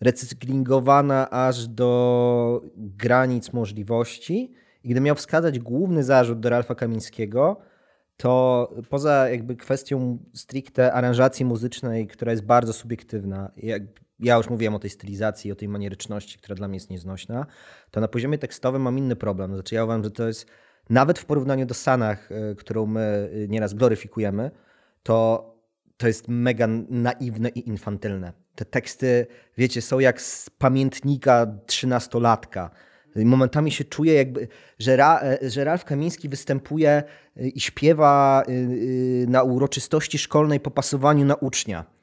[0.00, 4.52] recyklingowana aż do granic możliwości.
[4.84, 7.60] I gdy miał wskazać główny zarzut do Ralfa Kamińskiego,
[8.16, 13.82] to poza jakby kwestią stricte aranżacji muzycznej, która jest bardzo subiektywna, jak
[14.18, 17.46] ja już mówiłem o tej stylizacji, o tej manieryczności, która dla mnie jest nieznośna,
[17.90, 19.54] to na poziomie tekstowym mam inny problem.
[19.54, 20.46] Znaczy ja uważam, że to jest
[20.90, 24.50] nawet w porównaniu do Sanach, e, którą my e, nieraz gloryfikujemy,
[25.02, 25.50] to,
[25.96, 28.32] to jest mega naiwne i infantylne.
[28.54, 29.26] Te teksty,
[29.58, 32.70] wiecie, są jak z pamiętnika trzynastolatka.
[33.16, 34.48] Momentami się czuję, jakby,
[34.78, 37.02] że, Ra, e, że Ralf Kamiński występuje
[37.36, 38.42] i śpiewa
[39.26, 41.93] na uroczystości szkolnej po pasowaniu na ucznia.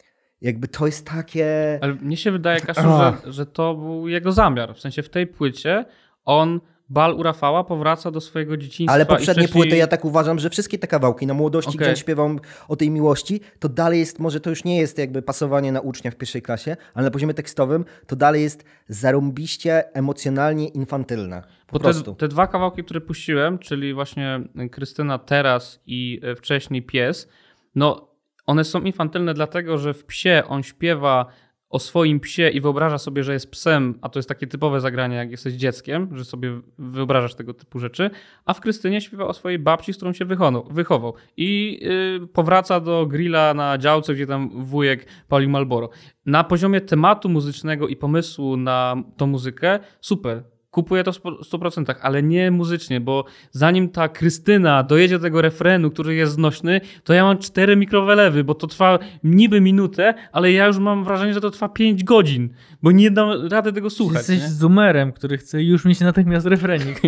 [0.41, 1.79] Jakby to jest takie.
[1.81, 4.75] Ale mnie się wydaje, Kasiu, że, że to był jego zamiar.
[4.75, 5.85] W sensie w tej płycie
[6.25, 6.59] on
[6.91, 8.93] Bal u Rafała powraca do swojego dzieciństwa.
[8.93, 9.63] Ale poprzednie wcześniej...
[9.63, 11.77] płyty, ja tak uważam, że wszystkie te kawałki na młodości, okay.
[11.79, 15.21] gdzie on śpiewał o tej miłości, to dalej jest, może to już nie jest jakby
[15.21, 20.67] pasowanie na ucznia w pierwszej klasie, ale na poziomie tekstowym to dalej jest zarąbiście emocjonalnie
[20.67, 21.43] infantylne.
[21.67, 26.81] Po Bo te, te, dwa kawałki, które puściłem, czyli właśnie Krystyna teraz i e, wcześniej
[26.81, 27.29] Pies,
[27.75, 28.10] no
[28.51, 31.25] one są infantylne dlatego, że w psie on śpiewa
[31.69, 35.15] o swoim psie i wyobraża sobie, że jest psem, a to jest takie typowe zagranie,
[35.15, 38.09] jak jesteś dzieckiem, że sobie wyobrażasz tego typu rzeczy,
[38.45, 40.25] a w Krystynie śpiewa o swojej babci, z którą się
[40.69, 41.13] wychował.
[41.37, 41.79] I
[42.21, 45.89] yy, powraca do grilla na działce, gdzie tam wujek pali Malboro.
[46.25, 52.23] Na poziomie tematu muzycznego i pomysłu na tą muzykę, super kupuję to w 100%, ale
[52.23, 57.23] nie muzycznie, bo zanim ta Krystyna dojedzie do tego refrenu, który jest znośny, to ja
[57.23, 61.51] mam cztery mikrowelewy, bo to trwa niby minutę, ale ja już mam wrażenie, że to
[61.51, 62.49] trwa 5 godzin,
[62.83, 64.17] bo nie dam rady tego słuchać.
[64.17, 64.47] Jesteś nie?
[64.47, 67.01] zoomerem, który chce już mieć natychmiast refrenik.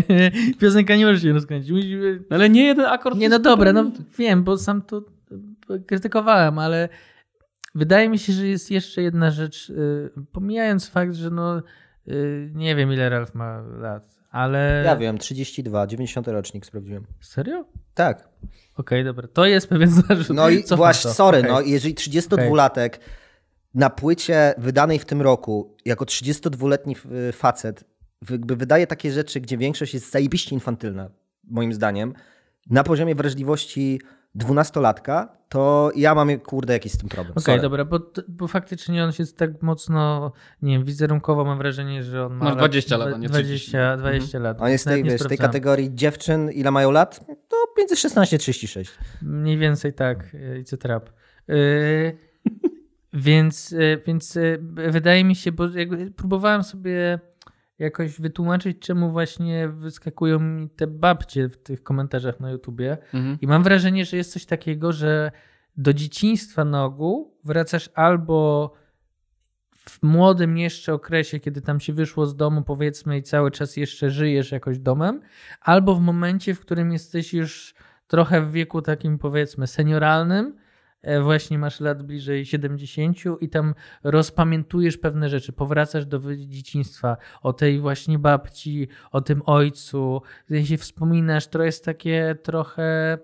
[0.60, 1.72] Piosenka nie może się rozkręcić.
[2.30, 3.18] No ale nie jeden akord.
[3.18, 5.04] Nie, no dobra, no wiem, bo sam to
[5.86, 6.88] krytykowałem, ale
[7.74, 11.62] wydaje mi się, że jest jeszcze jedna rzecz, y, pomijając fakt, że no
[12.54, 14.82] nie wiem, ile Ralf ma lat, ale.
[14.86, 17.06] Ja wiem, 32, 90 rocznik sprawdziłem.
[17.20, 17.64] Serio?
[17.94, 18.18] Tak.
[18.18, 19.28] Okej, okay, dobra.
[19.28, 20.36] To jest pewien zarzut.
[20.36, 21.14] No i właśnie, to.
[21.14, 21.50] sorry, okay.
[21.50, 23.00] no jeżeli 32-latek okay.
[23.74, 26.96] na płycie wydanej w tym roku, jako 32-letni
[27.32, 27.84] facet,
[28.30, 31.10] jakby wydaje takie rzeczy, gdzie większość jest zajebiście infantylna,
[31.44, 32.14] moim zdaniem,
[32.70, 34.00] na poziomie wrażliwości
[34.34, 37.32] dwunastolatka, to ja mam, kurde, jakiś z tym problem.
[37.36, 42.02] Okej, okay, dobra, bo, bo faktycznie on się tak mocno, nie wiem, wizerunkowo mam wrażenie,
[42.02, 42.44] że on ma...
[42.44, 44.42] No 20 lat, nie 20, 20 mhm.
[44.42, 44.62] lat.
[44.62, 47.24] On jest tej, wiesz, tej kategorii dziewczyn, ile mają lat?
[47.28, 48.98] No między 16 a 36.
[49.22, 51.10] Mniej więcej tak, i co trap.
[51.48, 52.18] Yy,
[53.12, 54.38] więc, yy, więc
[54.88, 55.64] wydaje mi się, bo
[56.16, 57.20] próbowałem sobie
[57.78, 62.98] jakoś wytłumaczyć, czemu właśnie wyskakują mi te babcie w tych komentarzach na YouTubie.
[63.14, 63.38] Mhm.
[63.40, 65.32] I mam wrażenie, że jest coś takiego, że
[65.76, 68.72] do dzieciństwa na ogół wracasz albo
[69.88, 74.10] w młodym jeszcze okresie, kiedy tam się wyszło z domu, powiedzmy, i cały czas jeszcze
[74.10, 75.20] żyjesz jakoś domem,
[75.60, 77.74] albo w momencie, w którym jesteś już
[78.06, 80.56] trochę w wieku takim, powiedzmy, senioralnym
[81.22, 87.80] właśnie masz lat bliżej 70 i tam rozpamiętujesz pewne rzeczy, powracasz do dzieciństwa, o tej
[87.80, 90.22] właśnie babci, o tym ojcu,
[90.64, 93.18] się wspominasz, to jest takie trochę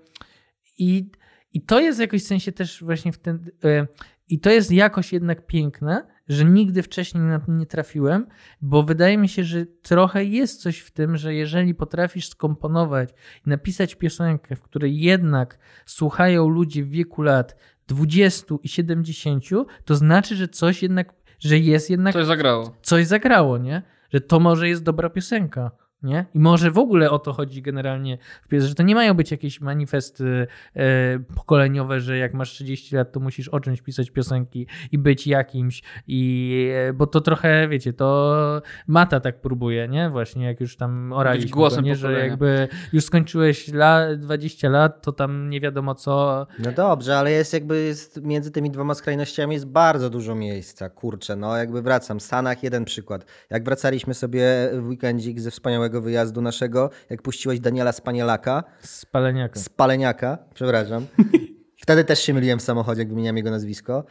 [0.79, 1.11] i,
[1.53, 3.87] i to jest w jakimś sensie też właśnie w ten e,
[4.29, 8.27] i to jest jakoś jednak piękne, że nigdy wcześniej na to nie trafiłem,
[8.61, 13.11] bo wydaje mi się, że trochę jest coś w tym, że jeżeli potrafisz skomponować
[13.47, 17.57] i napisać piosenkę, w której jednak słuchają ludzie w wieku lat
[17.89, 19.45] 20 i 70,
[19.85, 22.15] to znaczy, że coś jednak, że jest jednak.
[22.15, 22.77] Coś zagrało.
[22.83, 23.83] Coś zagrało, nie?
[24.13, 25.71] Że to może jest dobra piosenka.
[26.03, 26.27] Nie?
[26.35, 29.31] I może w ogóle o to chodzi generalnie w pies, że to nie mają być
[29.31, 30.47] jakieś manifesty
[30.77, 35.27] e, pokoleniowe, że jak masz 30 lat, to musisz o czymś pisać piosenki i być
[35.27, 40.11] jakimś, i, e, bo to trochę, wiecie, to Mata tak próbuje, nie?
[40.11, 41.97] Właśnie jak już tam oraliśmy, głosem go, nie?
[41.97, 46.47] że jakby już skończyłeś la, 20 lat, to tam nie wiadomo co.
[46.59, 51.37] No dobrze, ale jest jakby jest między tymi dwoma skrajnościami jest bardzo dużo miejsca, kurczę,
[51.37, 52.21] no jakby wracam.
[52.21, 53.25] Stanach jeden przykład.
[53.51, 58.65] Jak wracaliśmy sobie w weekendzik ze wspaniałego wyjazdu naszego, jak puściłeś Daniela Spanielaka.
[58.81, 59.61] Spaleniaka.
[59.61, 61.07] Spaleniaka, przepraszam.
[61.83, 64.05] Wtedy też się myliłem w samochodzie, jak wymieniam jego nazwisko.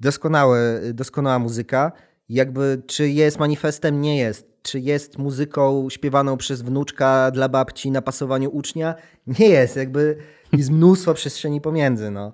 [0.00, 1.92] Doskonałe, doskonała muzyka.
[2.28, 4.00] Jakby, czy jest manifestem?
[4.00, 4.54] Nie jest.
[4.62, 8.94] Czy jest muzyką śpiewaną przez wnuczka dla babci na pasowaniu ucznia?
[9.38, 9.76] Nie jest.
[9.76, 10.16] Jakby
[10.52, 12.10] jest mnóstwo przestrzeni pomiędzy.
[12.10, 12.32] No.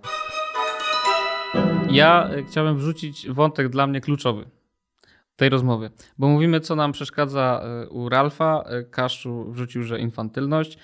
[1.90, 4.59] Ja chciałem wrzucić wątek dla mnie kluczowy
[5.40, 8.64] tej rozmowy, bo mówimy, co nam przeszkadza e, u Ralfa.
[8.66, 10.78] E, Kaszu wrzucił, że infantylność.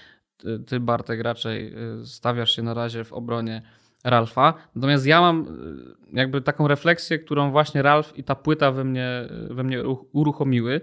[0.66, 3.62] Ty, Bartek, raczej e, stawiasz się na razie w obronie
[4.04, 4.54] Ralfa.
[4.74, 5.46] Natomiast ja mam
[6.12, 9.82] jakby taką refleksję, którą właśnie Ralf i ta płyta we mnie, we mnie
[10.12, 10.80] uruchomiły.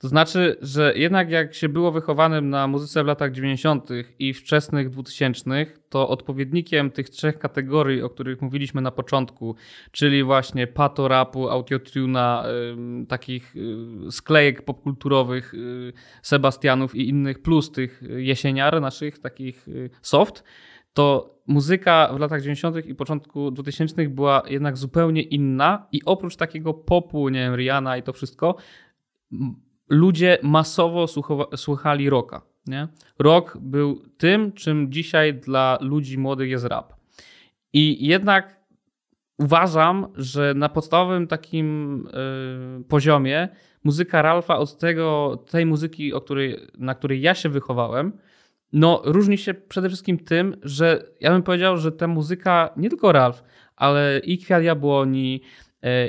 [0.00, 3.88] To znaczy, że jednak jak się było wychowanym na muzyce w latach 90.
[4.18, 9.56] i wczesnych 2000, to odpowiednikiem tych trzech kategorii, o których mówiliśmy na początku,
[9.90, 12.44] czyli właśnie pato rapu, autotuna,
[13.02, 15.92] y, takich y, sklejek popkulturowych, y,
[16.22, 19.66] Sebastianów i innych, plus tych jesieniar naszych, takich
[20.02, 20.44] soft,
[20.92, 22.86] to muzyka w latach 90.
[22.86, 28.02] i początku 2000 była jednak zupełnie inna i oprócz takiego popu, nie wiem, Rihanna i
[28.02, 28.56] to wszystko,
[29.90, 31.06] ludzie masowo
[31.56, 32.42] słuchali rocka.
[32.66, 32.88] Nie?
[33.18, 36.94] Rock był tym, czym dzisiaj dla ludzi młodych jest rap.
[37.72, 38.60] I jednak
[39.38, 42.06] uważam, że na podstawowym takim
[42.80, 43.48] y, poziomie
[43.84, 48.12] muzyka Ralfa od tego, tej muzyki, której, na której ja się wychowałem,
[48.72, 53.12] no różni się przede wszystkim tym, że ja bym powiedział, że ta muzyka, nie tylko
[53.12, 53.42] Ralf,
[53.76, 55.42] ale i Kwiat Jabłoni,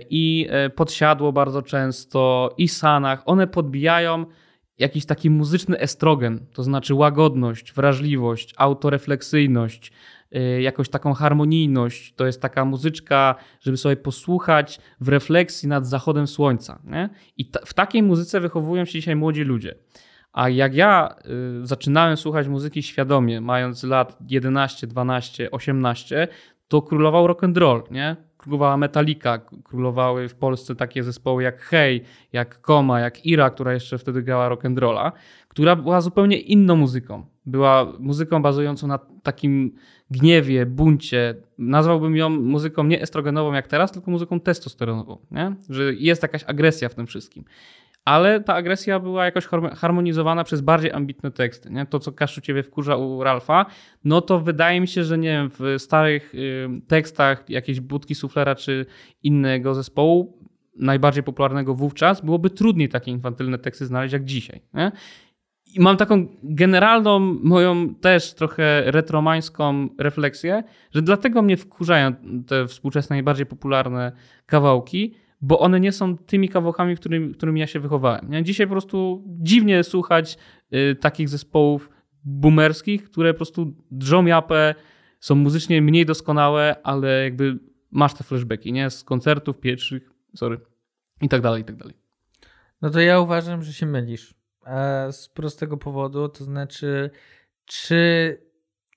[0.09, 4.25] i e, podsiadło bardzo często, i sanach, one podbijają
[4.81, 9.91] jakiś taki muzyczny estrogen, to znaczy łagodność, wrażliwość, autorefleksyjność,
[10.31, 12.13] e, jakąś taką harmonijność.
[12.15, 16.79] To jest taka muzyczka, żeby sobie posłuchać w refleksji nad zachodem słońca.
[16.83, 17.09] Nie?
[17.37, 19.75] I w takiej muzyce wychowują się dzisiaj młodzi ludzie.
[20.33, 21.15] A jak ja
[21.61, 26.27] y, zaczynałem słuchać muzyki świadomie, mając lat 11, 12, 18,
[26.67, 28.15] to królował rock and roll, nie?
[28.41, 32.01] Królowała Metallica, królowały w Polsce takie zespoły jak Hey,
[32.33, 35.11] jak Koma, jak Ira, która jeszcze wtedy grała rock'n'rolla,
[35.47, 37.25] która była zupełnie inną muzyką.
[37.45, 39.75] Była muzyką bazującą na takim
[40.11, 41.35] gniewie, buncie.
[41.57, 45.55] Nazwałbym ją muzyką nie estrogenową jak teraz, tylko muzyką testosteronową, nie?
[45.69, 47.45] że jest jakaś agresja w tym wszystkim
[48.05, 51.69] ale ta agresja była jakoś harmonizowana przez bardziej ambitne teksty.
[51.69, 51.85] Nie?
[51.85, 53.65] To, co Kaszu ciebie wkurza u Ralfa,
[54.03, 58.55] no to wydaje mi się, że nie wiem, w starych y, tekstach jakiejś budki suflera
[58.55, 58.85] czy
[59.23, 60.41] innego zespołu,
[60.75, 64.61] najbardziej popularnego wówczas, byłoby trudniej takie infantylne teksty znaleźć jak dzisiaj.
[64.73, 64.91] Nie?
[65.73, 72.13] I mam taką generalną, moją też trochę retromańską refleksję, że dlatego mnie wkurzają
[72.47, 74.11] te współczesne, najbardziej popularne
[74.45, 78.43] kawałki, bo one nie są tymi kawałkami, którym, którymi ja się wychowałem.
[78.43, 80.37] Dzisiaj po prostu dziwnie słuchać
[80.73, 81.89] y, takich zespołów
[82.23, 84.75] boomerskich, które po prostu drżą japę,
[85.19, 87.59] są muzycznie mniej doskonałe, ale jakby
[87.91, 88.89] masz te flashbacki, nie?
[88.89, 90.59] Z koncertów pierwszych, sorry,
[91.21, 91.95] i tak dalej, i tak dalej.
[92.81, 94.33] No to ja uważam, że się mylisz.
[94.65, 97.09] A z prostego powodu, to znaczy,
[97.65, 98.37] czy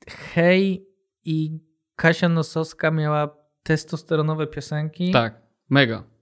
[0.09, 0.86] Hej
[1.24, 1.59] i
[1.97, 5.11] Kasia Nosowska miała testosteronowe piosenki?
[5.12, 6.13] Tak, mega.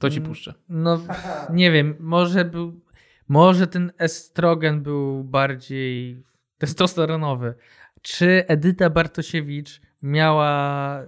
[0.00, 0.54] To ci mm, puszczę.
[0.68, 1.00] No,
[1.52, 2.80] nie wiem, może był,
[3.28, 6.24] może ten estrogen był bardziej
[6.58, 7.54] testosteronowy.
[8.02, 11.02] Czy Edyta Bartosiewicz miała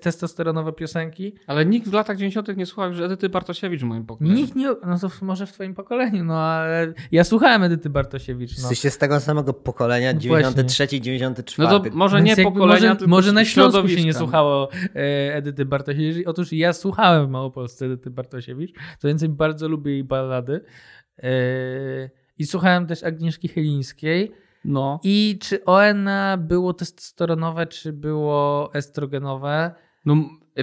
[0.00, 1.34] testosteronowe piosenki.
[1.46, 2.56] Ale nikt w latach 90.
[2.56, 4.36] nie słuchał już Edyty Bartosiewicz w moim pokoleniu.
[4.36, 8.50] Nikt nie, no to może w twoim pokoleniu, no ale ja słuchałem Edyty Bartosiewicz.
[8.50, 8.56] No.
[8.58, 11.68] Jesteście z tego samego pokolenia, 93, 94.
[11.68, 16.26] No to może nie pokolenia, może, może na Śląsku się nie słuchało e, Edyty Bartosiewicz.
[16.26, 20.60] Otóż ja słuchałem w Małopolsce Edyty Bartosiewicz, co więcej bardzo lubię jej ballady.
[21.18, 21.30] E,
[22.38, 24.32] I słuchałem też Agnieszki Chylińskiej.
[24.66, 25.00] No.
[25.02, 26.08] I czy ON
[26.38, 29.74] było testosteronowe, czy było estrogenowe?
[30.04, 30.16] No,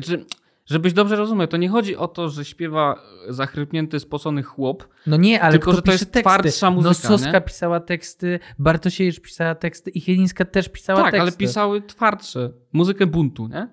[0.03, 0.25] czy,
[0.65, 4.87] żebyś dobrze rozumiał, to nie chodzi o to, że śpiewa zachrypnięty, spocony chłop.
[5.07, 6.21] No nie, ale tylko, że to jest teksty?
[6.21, 6.89] twardsza muzyka.
[6.89, 7.41] Nosowska nie?
[7.41, 11.17] pisała teksty, Bartosiewicz pisała teksty i Chylińska też pisała tak, teksty.
[11.25, 12.51] Tak, ale pisały twardsze.
[12.73, 13.67] Muzykę buntu, nie?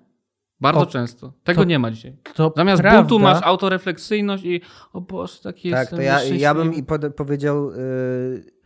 [0.61, 1.33] Bardzo O, często.
[1.43, 2.17] Tego to- nie ma dzisiaj.
[2.33, 3.01] To Zamiast prawda.
[3.01, 4.61] buntu masz autorefleksyjność i
[4.93, 8.60] o Boże, taki Tak, jestem to ja, ja bym i pod, powiedział, y,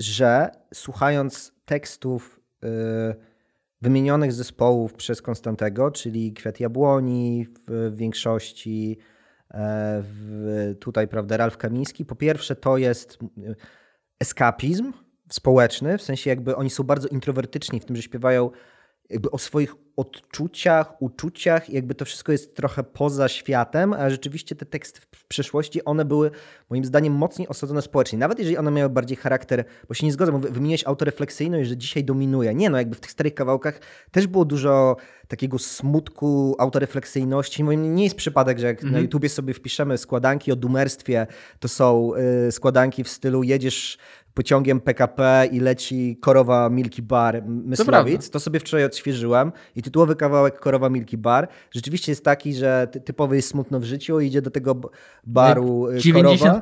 [0.00, 2.68] że słuchając tekstów y,
[3.82, 8.98] wymienionych zespołów przez Konstantego, czyli Kwiat Jabłoni w większości,
[9.50, 13.54] e, w, tutaj, prawda, Ralf Kamiński, po pierwsze to jest y,
[14.20, 14.92] eskapizm
[15.30, 18.50] społeczny, w sensie jakby oni są bardzo introwertyczni w tym, że śpiewają
[19.10, 24.56] jakby o swoich odczuciach, uczuciach, i jakby to wszystko jest trochę poza światem, a rzeczywiście
[24.56, 26.30] te teksty w przeszłości, one były
[26.70, 28.18] moim zdaniem mocniej osadzone społecznie.
[28.18, 32.04] Nawet jeżeli one miały bardziej charakter, bo się nie zgodzę, bo wymieniłeś autorefleksyjność, że dzisiaj
[32.04, 32.54] dominuje.
[32.54, 33.80] Nie, no jakby w tych starych kawałkach
[34.10, 34.96] też było dużo
[35.28, 37.64] takiego smutku, autorefleksyjności.
[37.64, 39.04] Nie jest przypadek, że jak na Mhm.
[39.04, 41.26] YouTubie sobie wpiszemy składanki o dumerstwie,
[41.58, 42.12] to są
[42.48, 43.98] y, składanki w stylu jedziesz
[44.42, 47.86] pociągiem PKP i leci korowa Milky Bar Myslowic.
[47.86, 48.28] prawda.
[48.32, 53.00] To sobie wczoraj odświeżyłem i tytułowy kawałek Korowa Milky Bar rzeczywiście jest taki, że ty-
[53.00, 54.80] typowy jest smutno w życiu i idzie do tego
[55.26, 56.60] baru y, Korowa.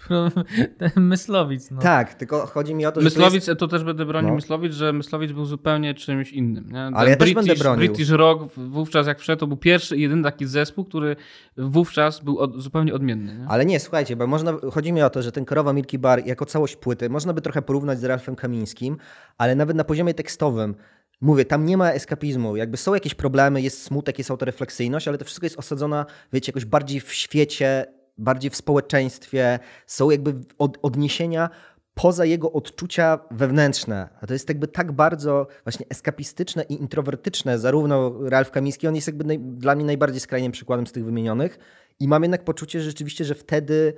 [0.00, 0.30] 90%
[0.88, 1.70] pro- myslowic.
[1.70, 1.80] No.
[1.80, 3.60] Tak, tylko chodzi mi o to, że to Myslowic, jest...
[3.60, 4.34] to też będę bronił No.
[4.34, 6.68] Myslowic, że Myslowic był zupełnie czymś innym.
[6.72, 6.90] Nie?
[6.94, 7.78] Ale ja też British, będę bronił.
[7.78, 11.16] British Rock wówczas jak wszedł, to był pierwszy i jedyny taki zespół, który
[11.56, 13.34] wówczas był od, zupełnie odmienny.
[13.34, 13.46] Nie?
[13.48, 16.46] Ale nie, słuchajcie, bo można, chodzi mi o to, że ten Korowa Milky Bar jako
[16.46, 18.96] całość płyty można by trochę porównać z Ralfem Kamińskim,
[19.38, 20.74] ale nawet na poziomie tekstowym
[21.20, 22.56] Mówię, tam nie ma eskapizmu.
[22.56, 26.64] Jakby są jakieś problemy, jest smutek, jest autorefleksyjność, ale to wszystko jest osadzone, wiecie, jakoś
[26.64, 27.86] bardziej w świecie,
[28.18, 29.58] bardziej w społeczeństwie.
[29.86, 31.50] Są jakby od, odniesienia
[31.94, 34.08] poza jego odczucia wewnętrzne.
[34.20, 39.06] A to jest jakby tak bardzo właśnie eskapistyczne i introwertyczne, zarówno Ralf Kamiński, on jest
[39.06, 41.58] jakby naj, dla mnie najbardziej skrajnym przykładem z tych wymienionych
[42.00, 43.94] i mam jednak poczucie, że rzeczywiście, że wtedy,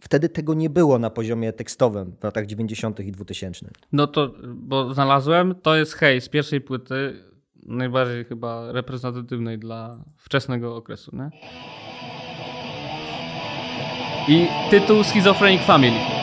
[0.00, 3.00] wtedy tego nie było na poziomie tekstowym w latach 90.
[3.00, 3.70] i 2000.
[3.92, 7.24] No to, bo znalazłem, to jest hej z pierwszej płyty,
[7.66, 11.16] najbardziej chyba reprezentatywnej dla wczesnego okresu.
[11.16, 11.30] Nie?
[14.28, 16.19] I tytuł Schizophrenic Family.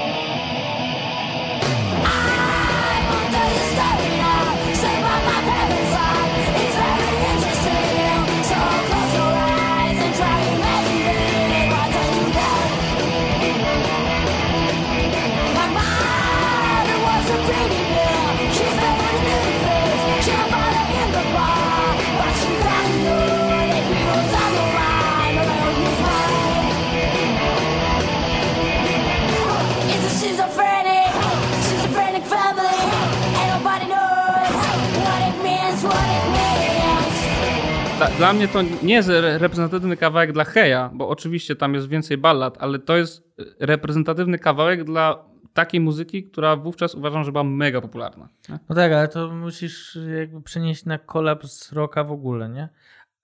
[37.97, 41.87] Dla, dla mnie to nie jest re- reprezentatywny kawałek dla Heja, bo oczywiście tam jest
[41.89, 47.43] więcej ballad, ale to jest reprezentatywny kawałek dla takiej muzyki, która wówczas uważam, że była
[47.43, 48.29] mega popularna.
[48.49, 48.59] Nie?
[48.69, 52.69] No tak, ale to musisz jakby przenieść na kolaps rocka w ogóle, nie?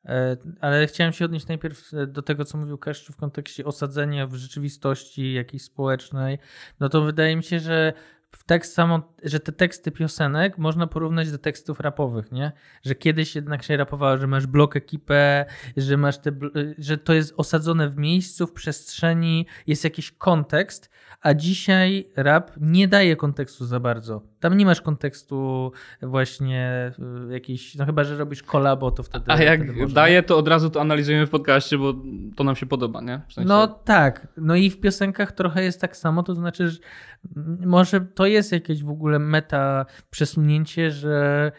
[0.05, 4.27] E, Ale chciałem się odnieść najpierw e, do tego, co mówił Keszczu w kontekście osadzenia
[4.27, 6.37] w rzeczywistości jakiejś społecznej.
[6.79, 7.93] No to wydaje mi się, że
[8.35, 12.51] w tekst samo, że te teksty piosenek można porównać do tekstów rapowych, nie?
[12.83, 15.45] Że kiedyś jednak się rapowało, że masz blok ekipę,
[15.77, 16.31] że masz te,
[16.77, 20.89] że to jest osadzone w miejscu, w przestrzeni, jest jakiś kontekst,
[21.23, 24.21] a dzisiaj rap nie daje kontekstu za bardzo.
[24.39, 25.71] Tam nie masz kontekstu
[26.01, 26.91] właśnie
[27.29, 29.95] y, jakiś, no chyba, że robisz kolabo, to wtedy A jak wtedy można.
[29.95, 31.93] daje, to od razu to analizujemy w podcaście, bo
[32.35, 33.21] to nam się podoba, nie?
[33.27, 36.79] W sensie- No tak, no i w piosenkach trochę jest tak samo, to znaczy, że
[37.65, 41.51] może to jest jakieś w ogóle meta przesunięcie, że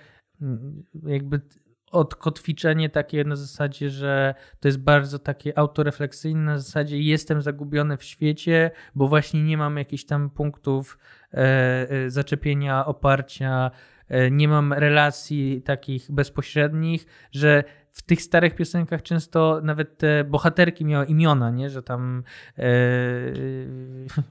[0.42, 1.40] mm, jakby
[1.94, 8.04] odkotwiczenie takie na zasadzie, że to jest bardzo takie autorefleksyjne, na zasadzie jestem zagubiony w
[8.04, 10.98] świecie, bo właśnie nie mam jakichś tam punktów
[11.34, 11.36] e,
[11.90, 13.70] e, zaczepienia, oparcia,
[14.08, 17.64] e, nie mam relacji takich bezpośrednich, że
[17.94, 21.70] w tych starych piosenkach często nawet te bohaterki miały imiona, nie?
[21.70, 22.22] Że tam
[22.58, 22.64] e,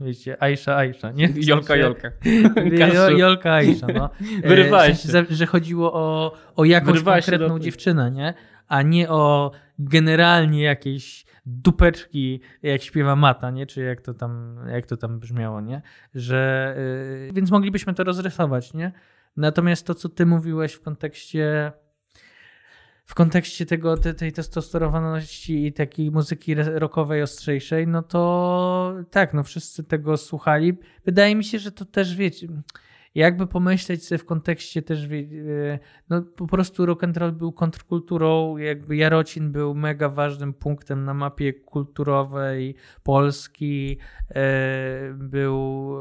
[0.06, 1.30] wiecie, Aisha, Aisha, nie?
[1.30, 2.12] W Jolka, sensie- Jolka.
[3.18, 4.10] Jolka, Aisha, no.
[4.44, 8.34] E, Wyrywałeś w sensie, że chodziło o, o jakąś konkretną dziewczynę, nie?
[8.68, 13.66] A nie o generalnie jakieś dupeczki, jak śpiewa Mata, nie?
[13.66, 15.82] Czy jak to tam, jak to tam brzmiało, nie?
[16.16, 16.76] Że,
[17.30, 18.92] y, więc moglibyśmy to rozrysować, nie?
[19.38, 21.72] Natomiast to, co ty mówiłeś w kontekście
[23.06, 29.44] w kontekście tego, te, tej testosterowaności i takiej muzyki rockowej ostrzejszej, no to tak, no
[29.44, 30.74] wszyscy tego słuchali.
[31.06, 32.48] Wydaje mi się, że to też, wiecie,
[33.16, 35.80] jakby pomyśleć sobie w kontekście też, e,
[36.10, 41.14] no po prostu rock and roll był kontrkulturą, jakby Jarocin był mega ważnym punktem na
[41.14, 43.98] mapie kulturowej Polski,
[44.30, 45.96] e, był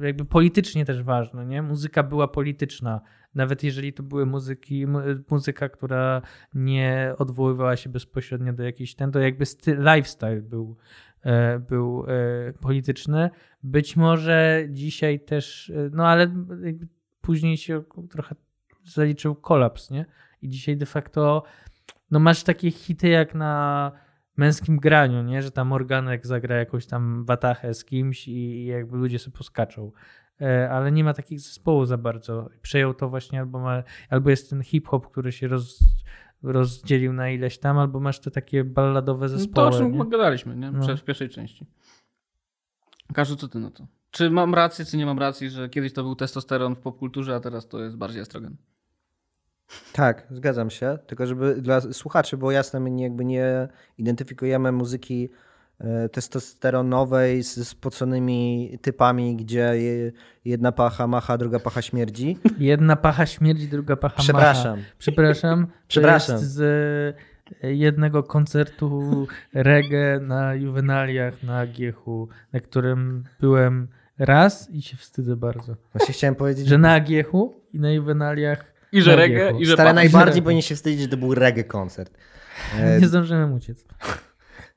[0.00, 1.62] e, jakby politycznie też ważny, nie?
[1.62, 3.00] Muzyka była polityczna
[3.34, 4.86] nawet jeżeli to były muzyki,
[5.30, 6.22] muzyka, która
[6.54, 10.76] nie odwoływała się bezpośrednio do jakiejś ten, to jakby styl, lifestyle był,
[11.22, 13.30] e, był e, polityczny.
[13.62, 16.34] Być może dzisiaj też, no ale
[17.20, 18.34] później się trochę
[18.84, 20.06] zaliczył kolaps, nie?
[20.42, 21.42] I dzisiaj de facto
[22.10, 23.92] no masz takie hity jak na
[24.36, 25.42] męskim graniu, nie?
[25.42, 29.92] Że tam Morganek zagra jakąś tam watachę z kimś i jakby ludzie sobie poskaczą.
[30.40, 32.48] E, ale nie ma takich zespołów za bardzo.
[32.62, 35.78] Przejął to właśnie albo, ma, albo jest ten hip-hop, który się roz,
[36.42, 39.66] rozdzielił na ileś tam, albo masz te takie balladowe zespoły.
[39.66, 40.70] No to o czym gadaliśmy, nie?
[40.70, 40.96] No.
[40.96, 41.66] w pierwszej części.
[43.14, 43.86] Każdy, co ty na to?
[44.10, 47.40] Czy mam rację, czy nie mam racji, że kiedyś to był testosteron w popkulturze, a
[47.40, 48.56] teraz to jest bardziej estrogen?
[49.92, 50.98] Tak, zgadzam się.
[51.06, 53.68] Tylko żeby dla słuchaczy było jasne, my nie, jakby nie
[53.98, 55.30] identyfikujemy muzyki
[56.12, 59.74] testosteronowej z spoconymi typami, gdzie
[60.44, 62.38] jedna pacha macha, druga pacha śmierdzi.
[62.58, 64.76] Jedna pacha śmierdzi, druga pacha Przepraszam.
[64.78, 64.90] macha.
[64.98, 65.66] Przepraszam.
[65.88, 66.38] Przepraszam.
[66.54, 66.60] z
[67.62, 75.36] e, jednego koncertu reggae na juwenaliach na Giechu, na którym byłem raz i się wstydzę
[75.36, 75.76] bardzo.
[75.92, 79.92] Właśnie chciałem powiedzieć, że na Giechu i na juwenaliach i że reggae, i że Stare
[79.92, 82.18] najbardziej powinien się wstydzić, że to był reggae koncert.
[83.00, 83.84] Nie zdążyłem uciec.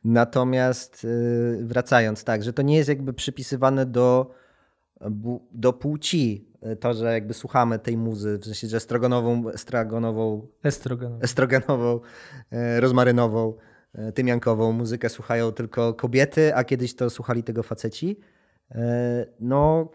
[0.05, 4.31] Natomiast y, wracając, tak, że to nie jest jakby przypisywane do,
[5.51, 11.19] do płci, y, to, że jakby słuchamy tej muzy, w sensie, że estrogenową, estrogenową, estrogenową,
[11.21, 11.99] estrogenową
[12.53, 13.53] y, rozmarynową,
[14.13, 18.19] tymiankową muzykę słuchają tylko kobiety, a kiedyś to słuchali tego faceci.
[19.39, 19.91] No,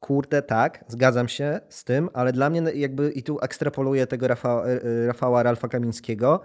[0.00, 4.64] Kurde, tak, zgadzam się z tym, ale dla mnie jakby i tu ekstrapoluję tego Rafała,
[5.06, 6.40] Rafała Ralfa Kamińskiego.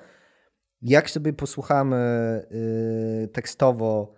[0.82, 1.97] Jak sobie posłuchamy
[3.21, 4.13] yy, tekstowo,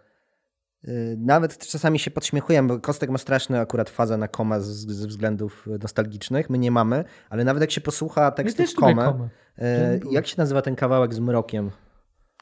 [0.83, 5.07] yy, nawet czasami się podśmiechujemy, bo Kostek ma straszny akurat fazę na koma z, ze
[5.07, 9.65] względów nostalgicznych, my nie mamy, ale nawet jak się posłucha tekstów komę, yy,
[10.11, 11.71] jak się nazywa ten kawałek z mrokiem?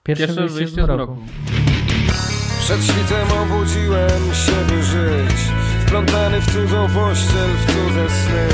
[0.04, 1.18] Pierwsze, Pierwsze wyjście z mroku.
[2.60, 5.52] Przed świtem obudziłem się, by żyć
[5.92, 8.48] Wplątany w cudzą pościel, w cudze sny.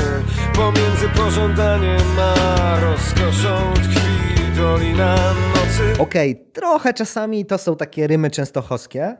[0.54, 6.02] Pomiędzy pożądaniem a rozkoszą tkwi dolina nocy.
[6.02, 9.16] Okej, okay, trochę czasami to są takie rymy częstochowskie,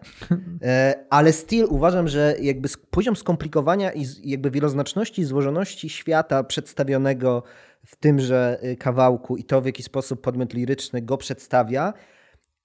[0.62, 7.42] e, ale still uważam, że jakby poziom skomplikowania i jakby wieloznaczności i złożoności świata przedstawionego
[7.86, 11.92] w tymże y, kawałku i to w jaki sposób podmiot liryczny go przedstawia,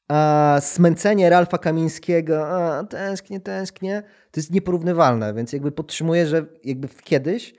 [0.07, 6.88] a smęcenie Ralfa Kamińskiego, a, tęsknię, tęsknię, to jest nieporównywalne, więc jakby podtrzymuję, że jakby
[7.03, 7.53] kiedyś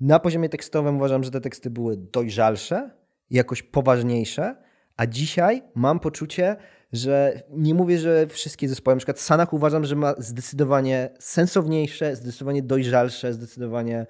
[0.00, 3.01] na poziomie tekstowym uważam, że te teksty były dojrzalsze,
[3.32, 4.56] jakoś poważniejsze,
[4.96, 6.56] a dzisiaj mam poczucie,
[6.92, 12.62] że nie mówię, że wszystkie zespoły, na przykład Sanach uważam, że ma zdecydowanie sensowniejsze, zdecydowanie
[12.62, 14.06] dojrzalsze, zdecydowanie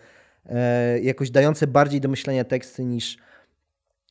[0.47, 3.19] e, jakoś dające bardziej do myślenia teksty niż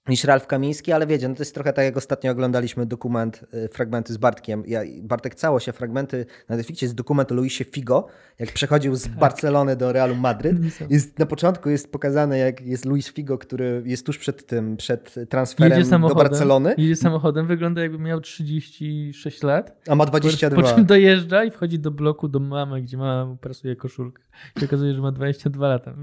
[0.07, 3.69] niż Ralf Kamiński, ale wiecie, no to jest trochę tak jak ostatnio oglądaliśmy dokument, y,
[3.69, 4.63] fragmenty z Bartkiem.
[4.67, 8.07] Ja, Bartek cało się fragmenty, na Netflixie jest dokument o Luisie Figo,
[8.39, 9.13] jak przechodził z tak.
[9.13, 10.57] Barcelony do Realu Madryt.
[10.89, 15.15] Jest, na początku jest pokazane, jak jest Luis Figo, który jest tuż przed tym, przed
[15.29, 16.75] transferem do Barcelony.
[16.77, 19.81] Jedzie samochodem, wygląda jakby miał 36 lat.
[19.87, 20.61] A ma 22.
[20.61, 24.23] Po czym dojeżdża i wchodzi do bloku do mamy, gdzie mama mu prasuje koszulkę.
[24.61, 25.93] I okazuje, że ma 22 lata.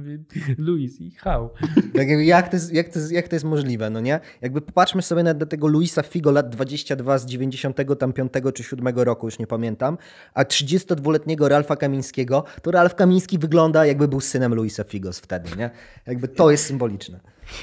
[0.59, 1.51] Luis i how?
[1.95, 3.89] Tak jak, to jest, jak, to jest, jak to jest możliwe?
[3.91, 4.20] no nie?
[4.41, 9.26] Jakby popatrzmy sobie na do tego Luisa Figo lat 22 z 95 czy 7 roku,
[9.26, 9.99] już nie pamiętam,
[10.34, 15.70] a 32-letniego Ralfa Kamińskiego, to Ralf Kamiński wygląda jakby był synem Luisa Figos wtedy, nie?
[16.07, 17.20] Jakby to jest symboliczne.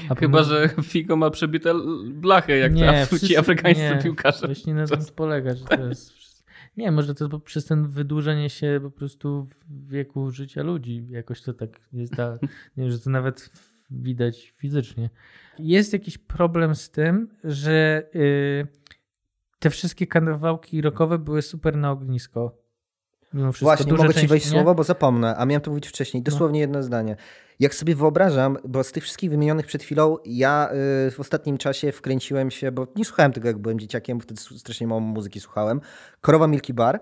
[0.09, 1.73] A chyba, że Figo ma przebite
[2.05, 3.07] blachę, jak nie,
[3.37, 4.45] afrykańscy nie, piłkarze.
[4.47, 6.24] Właśnie na tym polega, że to jest
[6.77, 11.07] nie, może to przez ten wydłużenie się po prostu wieku życia ludzi.
[11.09, 12.39] Jakoś to tak jest, da,
[12.77, 13.49] nie wiem, że to nawet
[13.91, 15.09] widać fizycznie.
[15.59, 18.67] Jest jakiś problem z tym, że yy,
[19.59, 22.64] te wszystkie kawałki rockowe były super na ognisko.
[23.35, 26.23] Mimo wszystko, Właśnie, mogę ci wejść słowo, bo zapomnę, a miałem to mówić wcześniej.
[26.25, 26.31] No.
[26.31, 26.61] Dosłownie no.
[26.61, 27.15] jedno zdanie.
[27.59, 30.69] Jak sobie wyobrażam, bo z tych wszystkich wymienionych przed chwilą, ja
[31.07, 34.87] y, w ostatnim czasie wkręciłem się, bo nie słuchałem tego, jak byłem dzieciakiem, wtedy strasznie
[34.87, 35.81] mało muzyki słuchałem.
[36.21, 36.99] Korowa Milky Bar.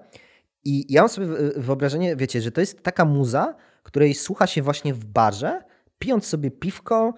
[0.64, 4.94] I ja mam sobie wyobrażenie, wiecie, że to jest taka muza, której słucha się właśnie
[4.94, 5.62] w barze,
[6.00, 7.14] pijąc sobie piwko,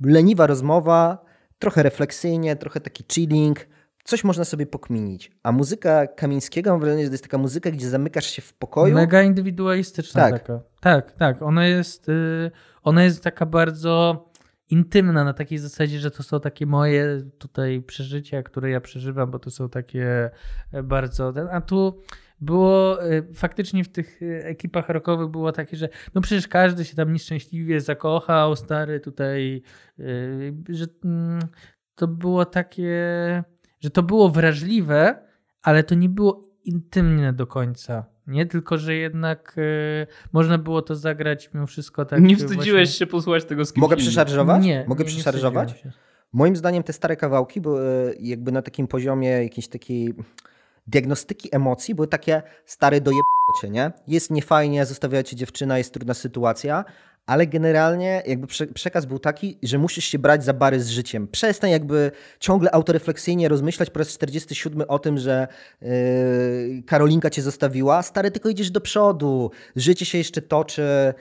[0.00, 1.24] leniwa rozmowa,
[1.58, 3.66] trochę refleksyjnie, trochę taki chilling,
[4.04, 5.30] coś można sobie pokminić.
[5.42, 8.94] A muzyka Kamińskiego, mam wrażenie, że to jest taka muzyka, gdzie zamykasz się w pokoju.
[8.94, 10.32] Mega indywidualistyczna tak.
[10.32, 10.60] taka.
[10.80, 11.42] Tak, tak.
[11.42, 12.50] Ona jest, yy,
[12.82, 14.24] ona jest taka bardzo
[14.70, 19.38] intymna na takiej zasadzie, że to są takie moje tutaj przeżycia, które ja przeżywam, bo
[19.38, 20.30] to są takie
[20.82, 21.34] bardzo...
[21.50, 22.02] A tu
[22.40, 26.96] było y, faktycznie w tych y, ekipach rockowych było takie, że no przecież każdy się
[26.96, 29.62] tam nieszczęśliwie zakochał, stary tutaj,
[29.98, 31.40] y, że mm,
[31.94, 32.94] to było takie,
[33.84, 35.14] że to było wrażliwe,
[35.62, 38.04] ale to nie było intymne do końca.
[38.26, 42.22] Nie tylko, że jednak y, można było to zagrać mimo wszystko tak.
[42.22, 42.86] Nie wstydziłeś właśnie...
[42.86, 44.64] się posłuchać tego kimś Mogę przeszarżować?
[44.64, 44.84] Nie.
[44.88, 45.84] Mogę nie, przeszarżować?
[45.84, 45.92] Nie
[46.32, 50.14] Moim zdaniem te stare kawałki były jakby na takim poziomie jakiejś takiej
[50.86, 53.92] diagnostyki emocji, były takie stare dojebcie, nie?
[54.08, 56.84] Jest niefajnie, zostawia cię dziewczyna, jest trudna sytuacja,
[57.26, 61.28] ale generalnie jakby przekaz był taki, że musisz się brać za bary z życiem.
[61.28, 62.10] Przestań jakby
[62.40, 65.48] ciągle autorefleksyjnie rozmyślać po raz 47 o tym, że
[65.82, 65.88] yy,
[66.86, 68.02] Karolinka cię zostawiła.
[68.02, 71.14] Stary, tylko idziesz do przodu, życie się jeszcze toczy,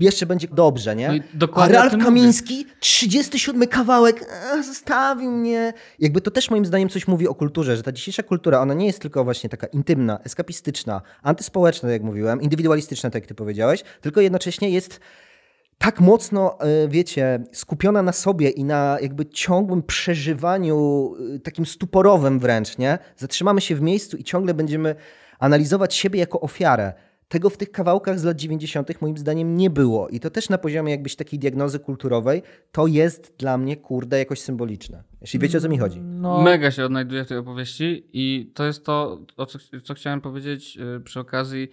[0.00, 1.08] jeszcze będzie dobrze, nie?
[1.08, 2.74] No A Ralf Kamiński, mówię.
[2.80, 4.24] 37 kawałek,
[4.64, 5.72] zostawił mnie.
[5.98, 8.86] Jakby to też moim zdaniem coś mówi o kulturze, że ta dzisiejsza kultura, ona nie
[8.86, 14.20] jest tylko właśnie taka intymna, eskapistyczna, antyspołeczna, jak mówiłem, indywidualistyczna, tak jak ty powiedziałeś, tylko
[14.20, 15.00] jednocześnie jest
[15.80, 22.38] tak mocno, e, wiecie, skupiona na sobie i na jakby ciągłym przeżywaniu, e, takim stuporowym
[22.40, 22.98] wręcz, nie?
[23.16, 24.94] Zatrzymamy się w miejscu i ciągle będziemy
[25.38, 26.92] analizować siebie jako ofiarę.
[27.28, 29.00] Tego w tych kawałkach z lat 90.
[29.00, 30.08] moim zdaniem nie było.
[30.08, 34.40] I to też na poziomie jakbyś takiej diagnozy kulturowej, to jest dla mnie, kurde, jakoś
[34.40, 35.02] symboliczne.
[35.20, 36.00] Jeśli wiecie, o co mi chodzi.
[36.00, 36.42] No.
[36.42, 40.78] Mega się odnajduję w tej opowieści i to jest to, o co, co chciałem powiedzieć
[40.96, 41.68] e, przy okazji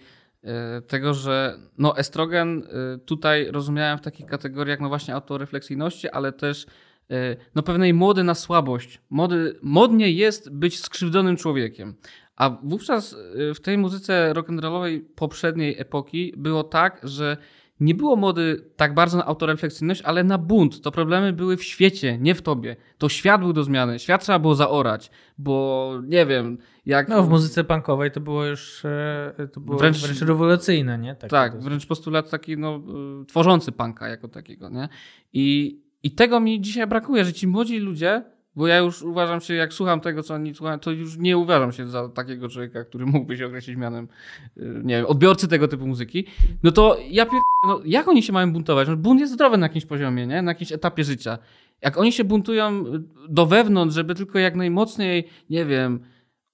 [0.86, 6.66] tego, że no estrogen e, tutaj rozumiałem w takich kategoriach no właśnie autorefleksyjności, ale też
[7.10, 9.00] e, no pewnej mody na słabość.
[9.10, 11.94] Mody, modnie jest być skrzywdzonym człowiekiem.
[12.36, 13.16] A wówczas
[13.54, 17.36] w tej muzyce rock'n'rollowej poprzedniej epoki było tak, że
[17.80, 20.80] nie było mody tak bardzo na autorefleksyjność, ale na bunt.
[20.80, 22.76] To problemy były w świecie, nie w tobie.
[22.98, 27.08] To świat był do zmiany, świat trzeba było zaorać, bo nie wiem, jak...
[27.08, 31.14] No w muzyce punkowej to było już e, to było wręcz, wręcz rewolucyjne, nie?
[31.14, 32.82] Tak, tak wręcz postulat taki no,
[33.22, 34.88] e, tworzący punka jako takiego, nie?
[35.32, 38.24] I, I tego mi dzisiaj brakuje, że ci młodzi ludzie
[38.56, 41.72] bo ja już uważam się, jak słucham tego, co oni słuchają, to już nie uważam
[41.72, 44.08] się za takiego człowieka, który mógłby się określić mianem,
[44.56, 46.24] y, nie wiem, odbiorcy tego typu muzyki.
[46.62, 47.40] No to ja pier...
[47.66, 48.88] no, jak oni się mają buntować?
[48.88, 50.42] No, bunt jest zdrowy na jakimś poziomie, nie?
[50.42, 51.38] Na jakimś etapie życia.
[51.82, 56.00] Jak oni się buntują y, do wewnątrz, żeby tylko jak najmocniej, nie wiem,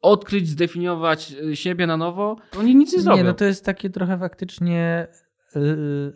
[0.02, 3.18] odkryć, zdefiniować y, siebie na nowo, oni nic nie zrobią.
[3.18, 5.06] Nie, no to jest takie trochę faktycznie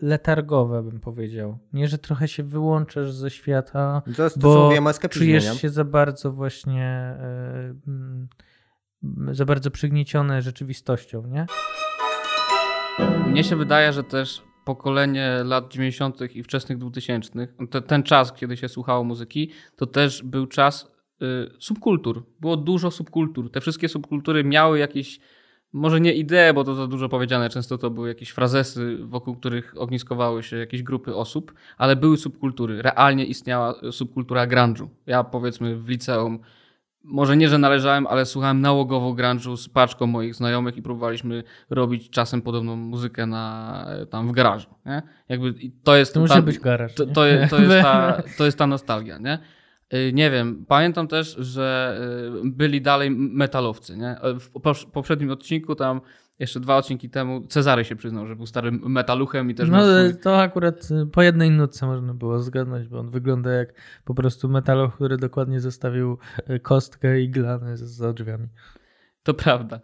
[0.03, 1.59] letargowe, bym powiedział.
[1.73, 5.59] Nie, że trochę się wyłączasz ze świata, to jest to, bo czujesz nie?
[5.59, 8.29] się za bardzo właśnie e, mm,
[9.31, 11.47] za bardzo przygniecione rzeczywistością, nie?
[13.27, 16.37] Mnie się wydaje, że też pokolenie lat 90.
[16.37, 21.51] i wczesnych 2000, te, ten czas, kiedy się słuchało muzyki, to też był czas y,
[21.59, 22.27] subkultur.
[22.41, 23.51] Było dużo subkultur.
[23.51, 25.21] Te wszystkie subkultury miały jakieś
[25.73, 29.75] może nie idee, bo to za dużo powiedziane, często to były jakieś frazesy, wokół których
[29.77, 32.83] ogniskowały się jakieś grupy osób, ale były subkultury.
[32.83, 34.87] Realnie istniała subkultura grunge'u.
[35.07, 36.39] Ja powiedzmy w liceum,
[37.05, 42.11] może nie, że należałem, ale słuchałem nałogowo grunge'u z paczką moich znajomych i próbowaliśmy robić
[42.11, 44.69] czasem podobną muzykę na, tam w garażu.
[44.87, 45.03] Nie?
[45.29, 45.55] Jakby
[45.85, 46.95] to jest to ta, musi być garaż.
[46.95, 47.13] To, to,
[47.51, 49.19] to, jest ta, to jest ta nostalgia.
[49.19, 49.39] Nie?
[49.95, 51.99] Y, nie wiem, pamiętam też, że
[52.45, 53.97] y, byli dalej metalowcy.
[53.97, 54.17] Nie?
[54.41, 54.51] W
[54.93, 56.01] poprzednim odcinku, tam
[56.39, 59.71] jeszcze dwa odcinki temu, Cezary się przyznał, że był starym metaluchem i też.
[59.71, 60.21] No, swój...
[60.23, 63.75] to akurat y, po jednej nutce można było zgadnąć, bo on wygląda jak
[64.05, 66.19] po prostu metaluch, który dokładnie zostawił
[66.63, 68.47] kostkę i glanę za drzwiami.
[69.23, 69.81] To prawda.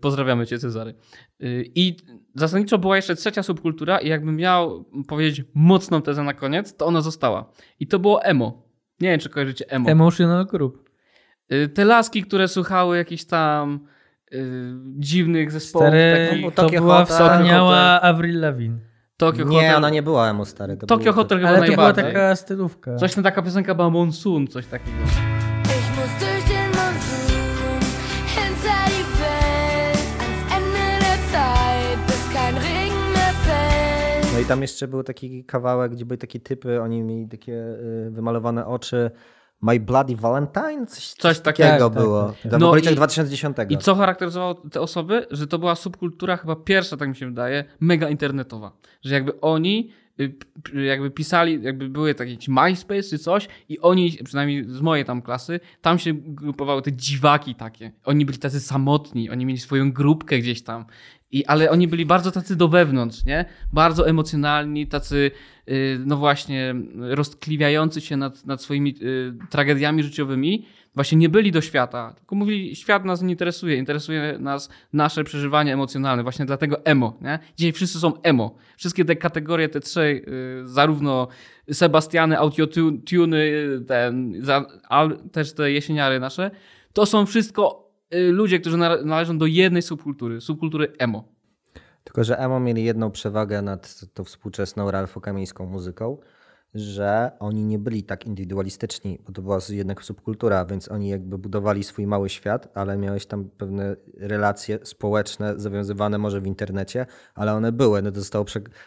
[0.00, 0.94] Pozdrawiamy cię, Cezary.
[1.74, 1.96] I
[2.34, 7.00] zasadniczo była jeszcze trzecia subkultura, i jakbym miał powiedzieć mocną tezę na koniec, to ona
[7.00, 7.50] została.
[7.80, 8.64] I to było emo.
[9.04, 9.90] Nie wiem, czy kojarzycie emo.
[9.90, 10.90] Emotional Group.
[11.52, 13.80] Y, te laski, które słuchały jakichś tam
[14.32, 15.88] y, dziwnych zespołów.
[15.88, 18.78] Stary, takich, to Tokio była Hotel, wspaniała Avril Lavigne.
[19.16, 19.76] Tokio nie, Hotel.
[19.76, 20.76] ona nie była emo stary.
[20.76, 22.96] To Tokio Hotel chyba Ale to była taka stylówka.
[22.96, 24.98] Coś na taka piosenka była Monsoon, coś takiego.
[34.44, 38.66] I tam jeszcze był taki kawałek, gdzie były takie typy, oni mieli takie y, wymalowane
[38.66, 39.10] oczy.
[39.62, 40.86] My Bloody Valentine?
[40.86, 42.22] Coś, coś takiego tak, było.
[42.22, 42.60] Tak, tak, tak.
[42.60, 43.56] No i, 2010.
[43.68, 45.26] I co charakteryzowało te osoby?
[45.30, 48.72] Że to była subkultura chyba pierwsza, tak mi się wydaje, mega internetowa.
[49.02, 49.90] Że jakby oni
[50.20, 50.34] y,
[50.84, 55.60] jakby pisali, jakby były takie MySpace czy coś i oni, przynajmniej z mojej tam klasy,
[55.80, 57.92] tam się grupowały te dziwaki takie.
[58.04, 60.84] Oni byli tacy samotni, oni mieli swoją grupkę gdzieś tam
[61.34, 63.44] I, ale oni byli bardzo tacy do wewnątrz, nie?
[63.72, 65.30] Bardzo emocjonalni, tacy,
[65.68, 70.66] y, no właśnie, roztkliwiający się nad, nad swoimi y, tragediami życiowymi.
[70.94, 75.72] Właśnie nie byli do świata, tylko mówili, świat nas nie interesuje, interesuje nas nasze przeżywanie
[75.72, 76.22] emocjonalne.
[76.22, 77.38] Właśnie dlatego emo, nie?
[77.56, 78.54] Dzisiaj wszyscy są emo.
[78.76, 80.00] Wszystkie te kategorie, te trzy,
[80.62, 81.28] y, zarówno
[81.72, 83.52] Sebastiany, Autotuny,
[83.86, 84.42] ten,
[85.32, 86.50] też te jesieniary nasze,
[86.92, 87.83] to są wszystko
[88.14, 91.24] ludzie, którzy należą do jednej subkultury, subkultury emo.
[92.04, 96.18] Tylko, że emo mieli jedną przewagę nad tą współczesną ralfokamińską muzyką,
[96.74, 101.84] że oni nie byli tak indywidualistyczni, bo to była jednak subkultura, więc oni jakby budowali
[101.84, 107.72] swój mały świat, ale miałeś tam pewne relacje społeczne zawiązywane może w internecie, ale one
[107.72, 108.02] były.
[108.02, 108.44] No to zostało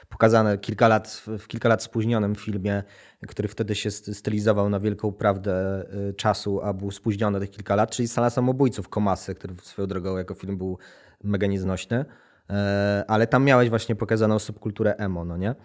[0.09, 2.83] pokazane kilka lat, w kilka lat spóźnionym filmie,
[3.27, 7.91] który wtedy się stylizował na wielką prawdę y, czasu, a był spóźniony tych kilka lat,
[7.91, 10.77] czyli Sala Samobójców Komasy, który swoją drogą jako film był
[11.23, 12.05] mega nieznośny.
[12.49, 15.55] E, ale tam miałeś właśnie pokazaną subkulturę emo, no nie?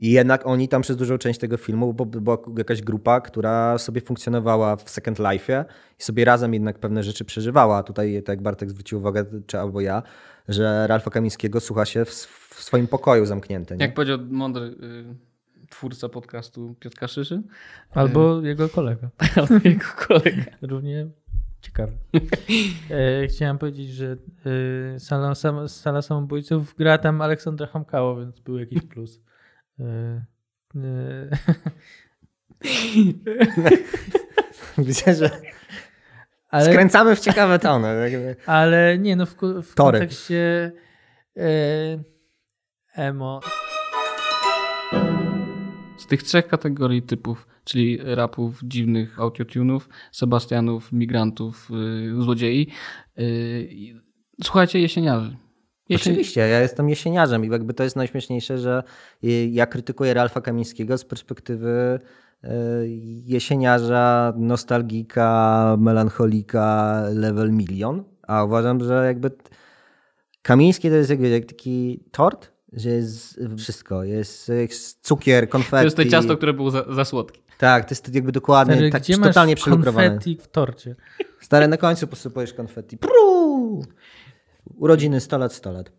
[0.00, 4.00] I jednak oni tam przez dużą część tego filmu, bo była jakaś grupa, która sobie
[4.00, 5.64] funkcjonowała w Second Life'ie
[5.98, 7.82] i sobie razem jednak pewne rzeczy przeżywała.
[7.82, 10.02] Tutaj, tak jak Bartek zwrócił uwagę, czy albo ja,
[10.48, 13.76] że Ralfa Kamińskiego słucha się w, w swoim pokoju zamknięte.
[13.76, 13.84] Nie?
[13.84, 17.42] Jak powiedział mądry y, twórca podcastu Piotr Kaszyszy.
[17.90, 19.10] Albo y jego kolega.
[19.36, 20.44] albo jego kolega.
[20.62, 21.06] Równie
[21.60, 21.92] ciekawe.
[22.90, 24.16] E, chciałem powiedzieć, że
[24.96, 25.34] y, sala,
[25.68, 29.20] sala samobójców gra tam Aleksandra Hamkało, więc był jakiś plus.
[34.78, 35.30] Widzę, że
[36.50, 37.88] ale, skręcamy w ciekawe tony.
[38.46, 40.72] Ale nie, no w, w kontekście
[41.36, 41.42] e,
[42.94, 43.40] emo.
[45.96, 52.72] Z tych trzech kategorii typów, czyli rapów, dziwnych autotunów, Sebastianów, migrantów, yy, złodziei,
[53.16, 54.02] yy,
[54.44, 55.36] słuchajcie jesieniarzy.
[55.90, 56.12] Jesień...
[56.12, 58.82] Oczywiście, ja jestem jesieniarzem i jakby to jest najśmieszniejsze, że
[59.50, 62.00] ja krytykuję Ralfa Kamińskiego z perspektywy
[62.44, 62.50] e,
[63.24, 69.30] jesieniarza, nostalgika, melancholika, level milion, a uważam, że jakby
[70.42, 74.04] Kamiński to jest jakby taki tort, że jest wszystko.
[74.04, 74.52] Jest,
[75.02, 75.70] cukier, konfetti.
[75.76, 77.40] To jest to ciasto, które było za, za słodkie.
[77.58, 80.96] Tak, to jest jakby dokładnie Stary, tak, gdzie totalnie masz konfetti w torcie.
[81.40, 82.98] Stary, na końcu posypujesz konfetti.
[82.98, 83.82] Pru!
[84.76, 85.92] Urodziny 100 lat, 100 lat.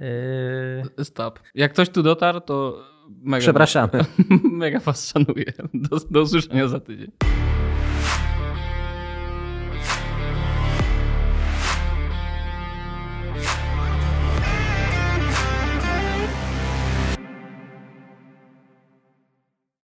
[0.00, 1.04] Yy...
[1.04, 1.40] Stop.
[1.54, 2.84] Jak ktoś tu dotarł, to
[3.22, 3.40] mega.
[3.40, 4.04] Przepraszamy.
[4.52, 5.52] mega was szanuję.
[5.74, 7.10] Do, do usłyszenia za tydzień.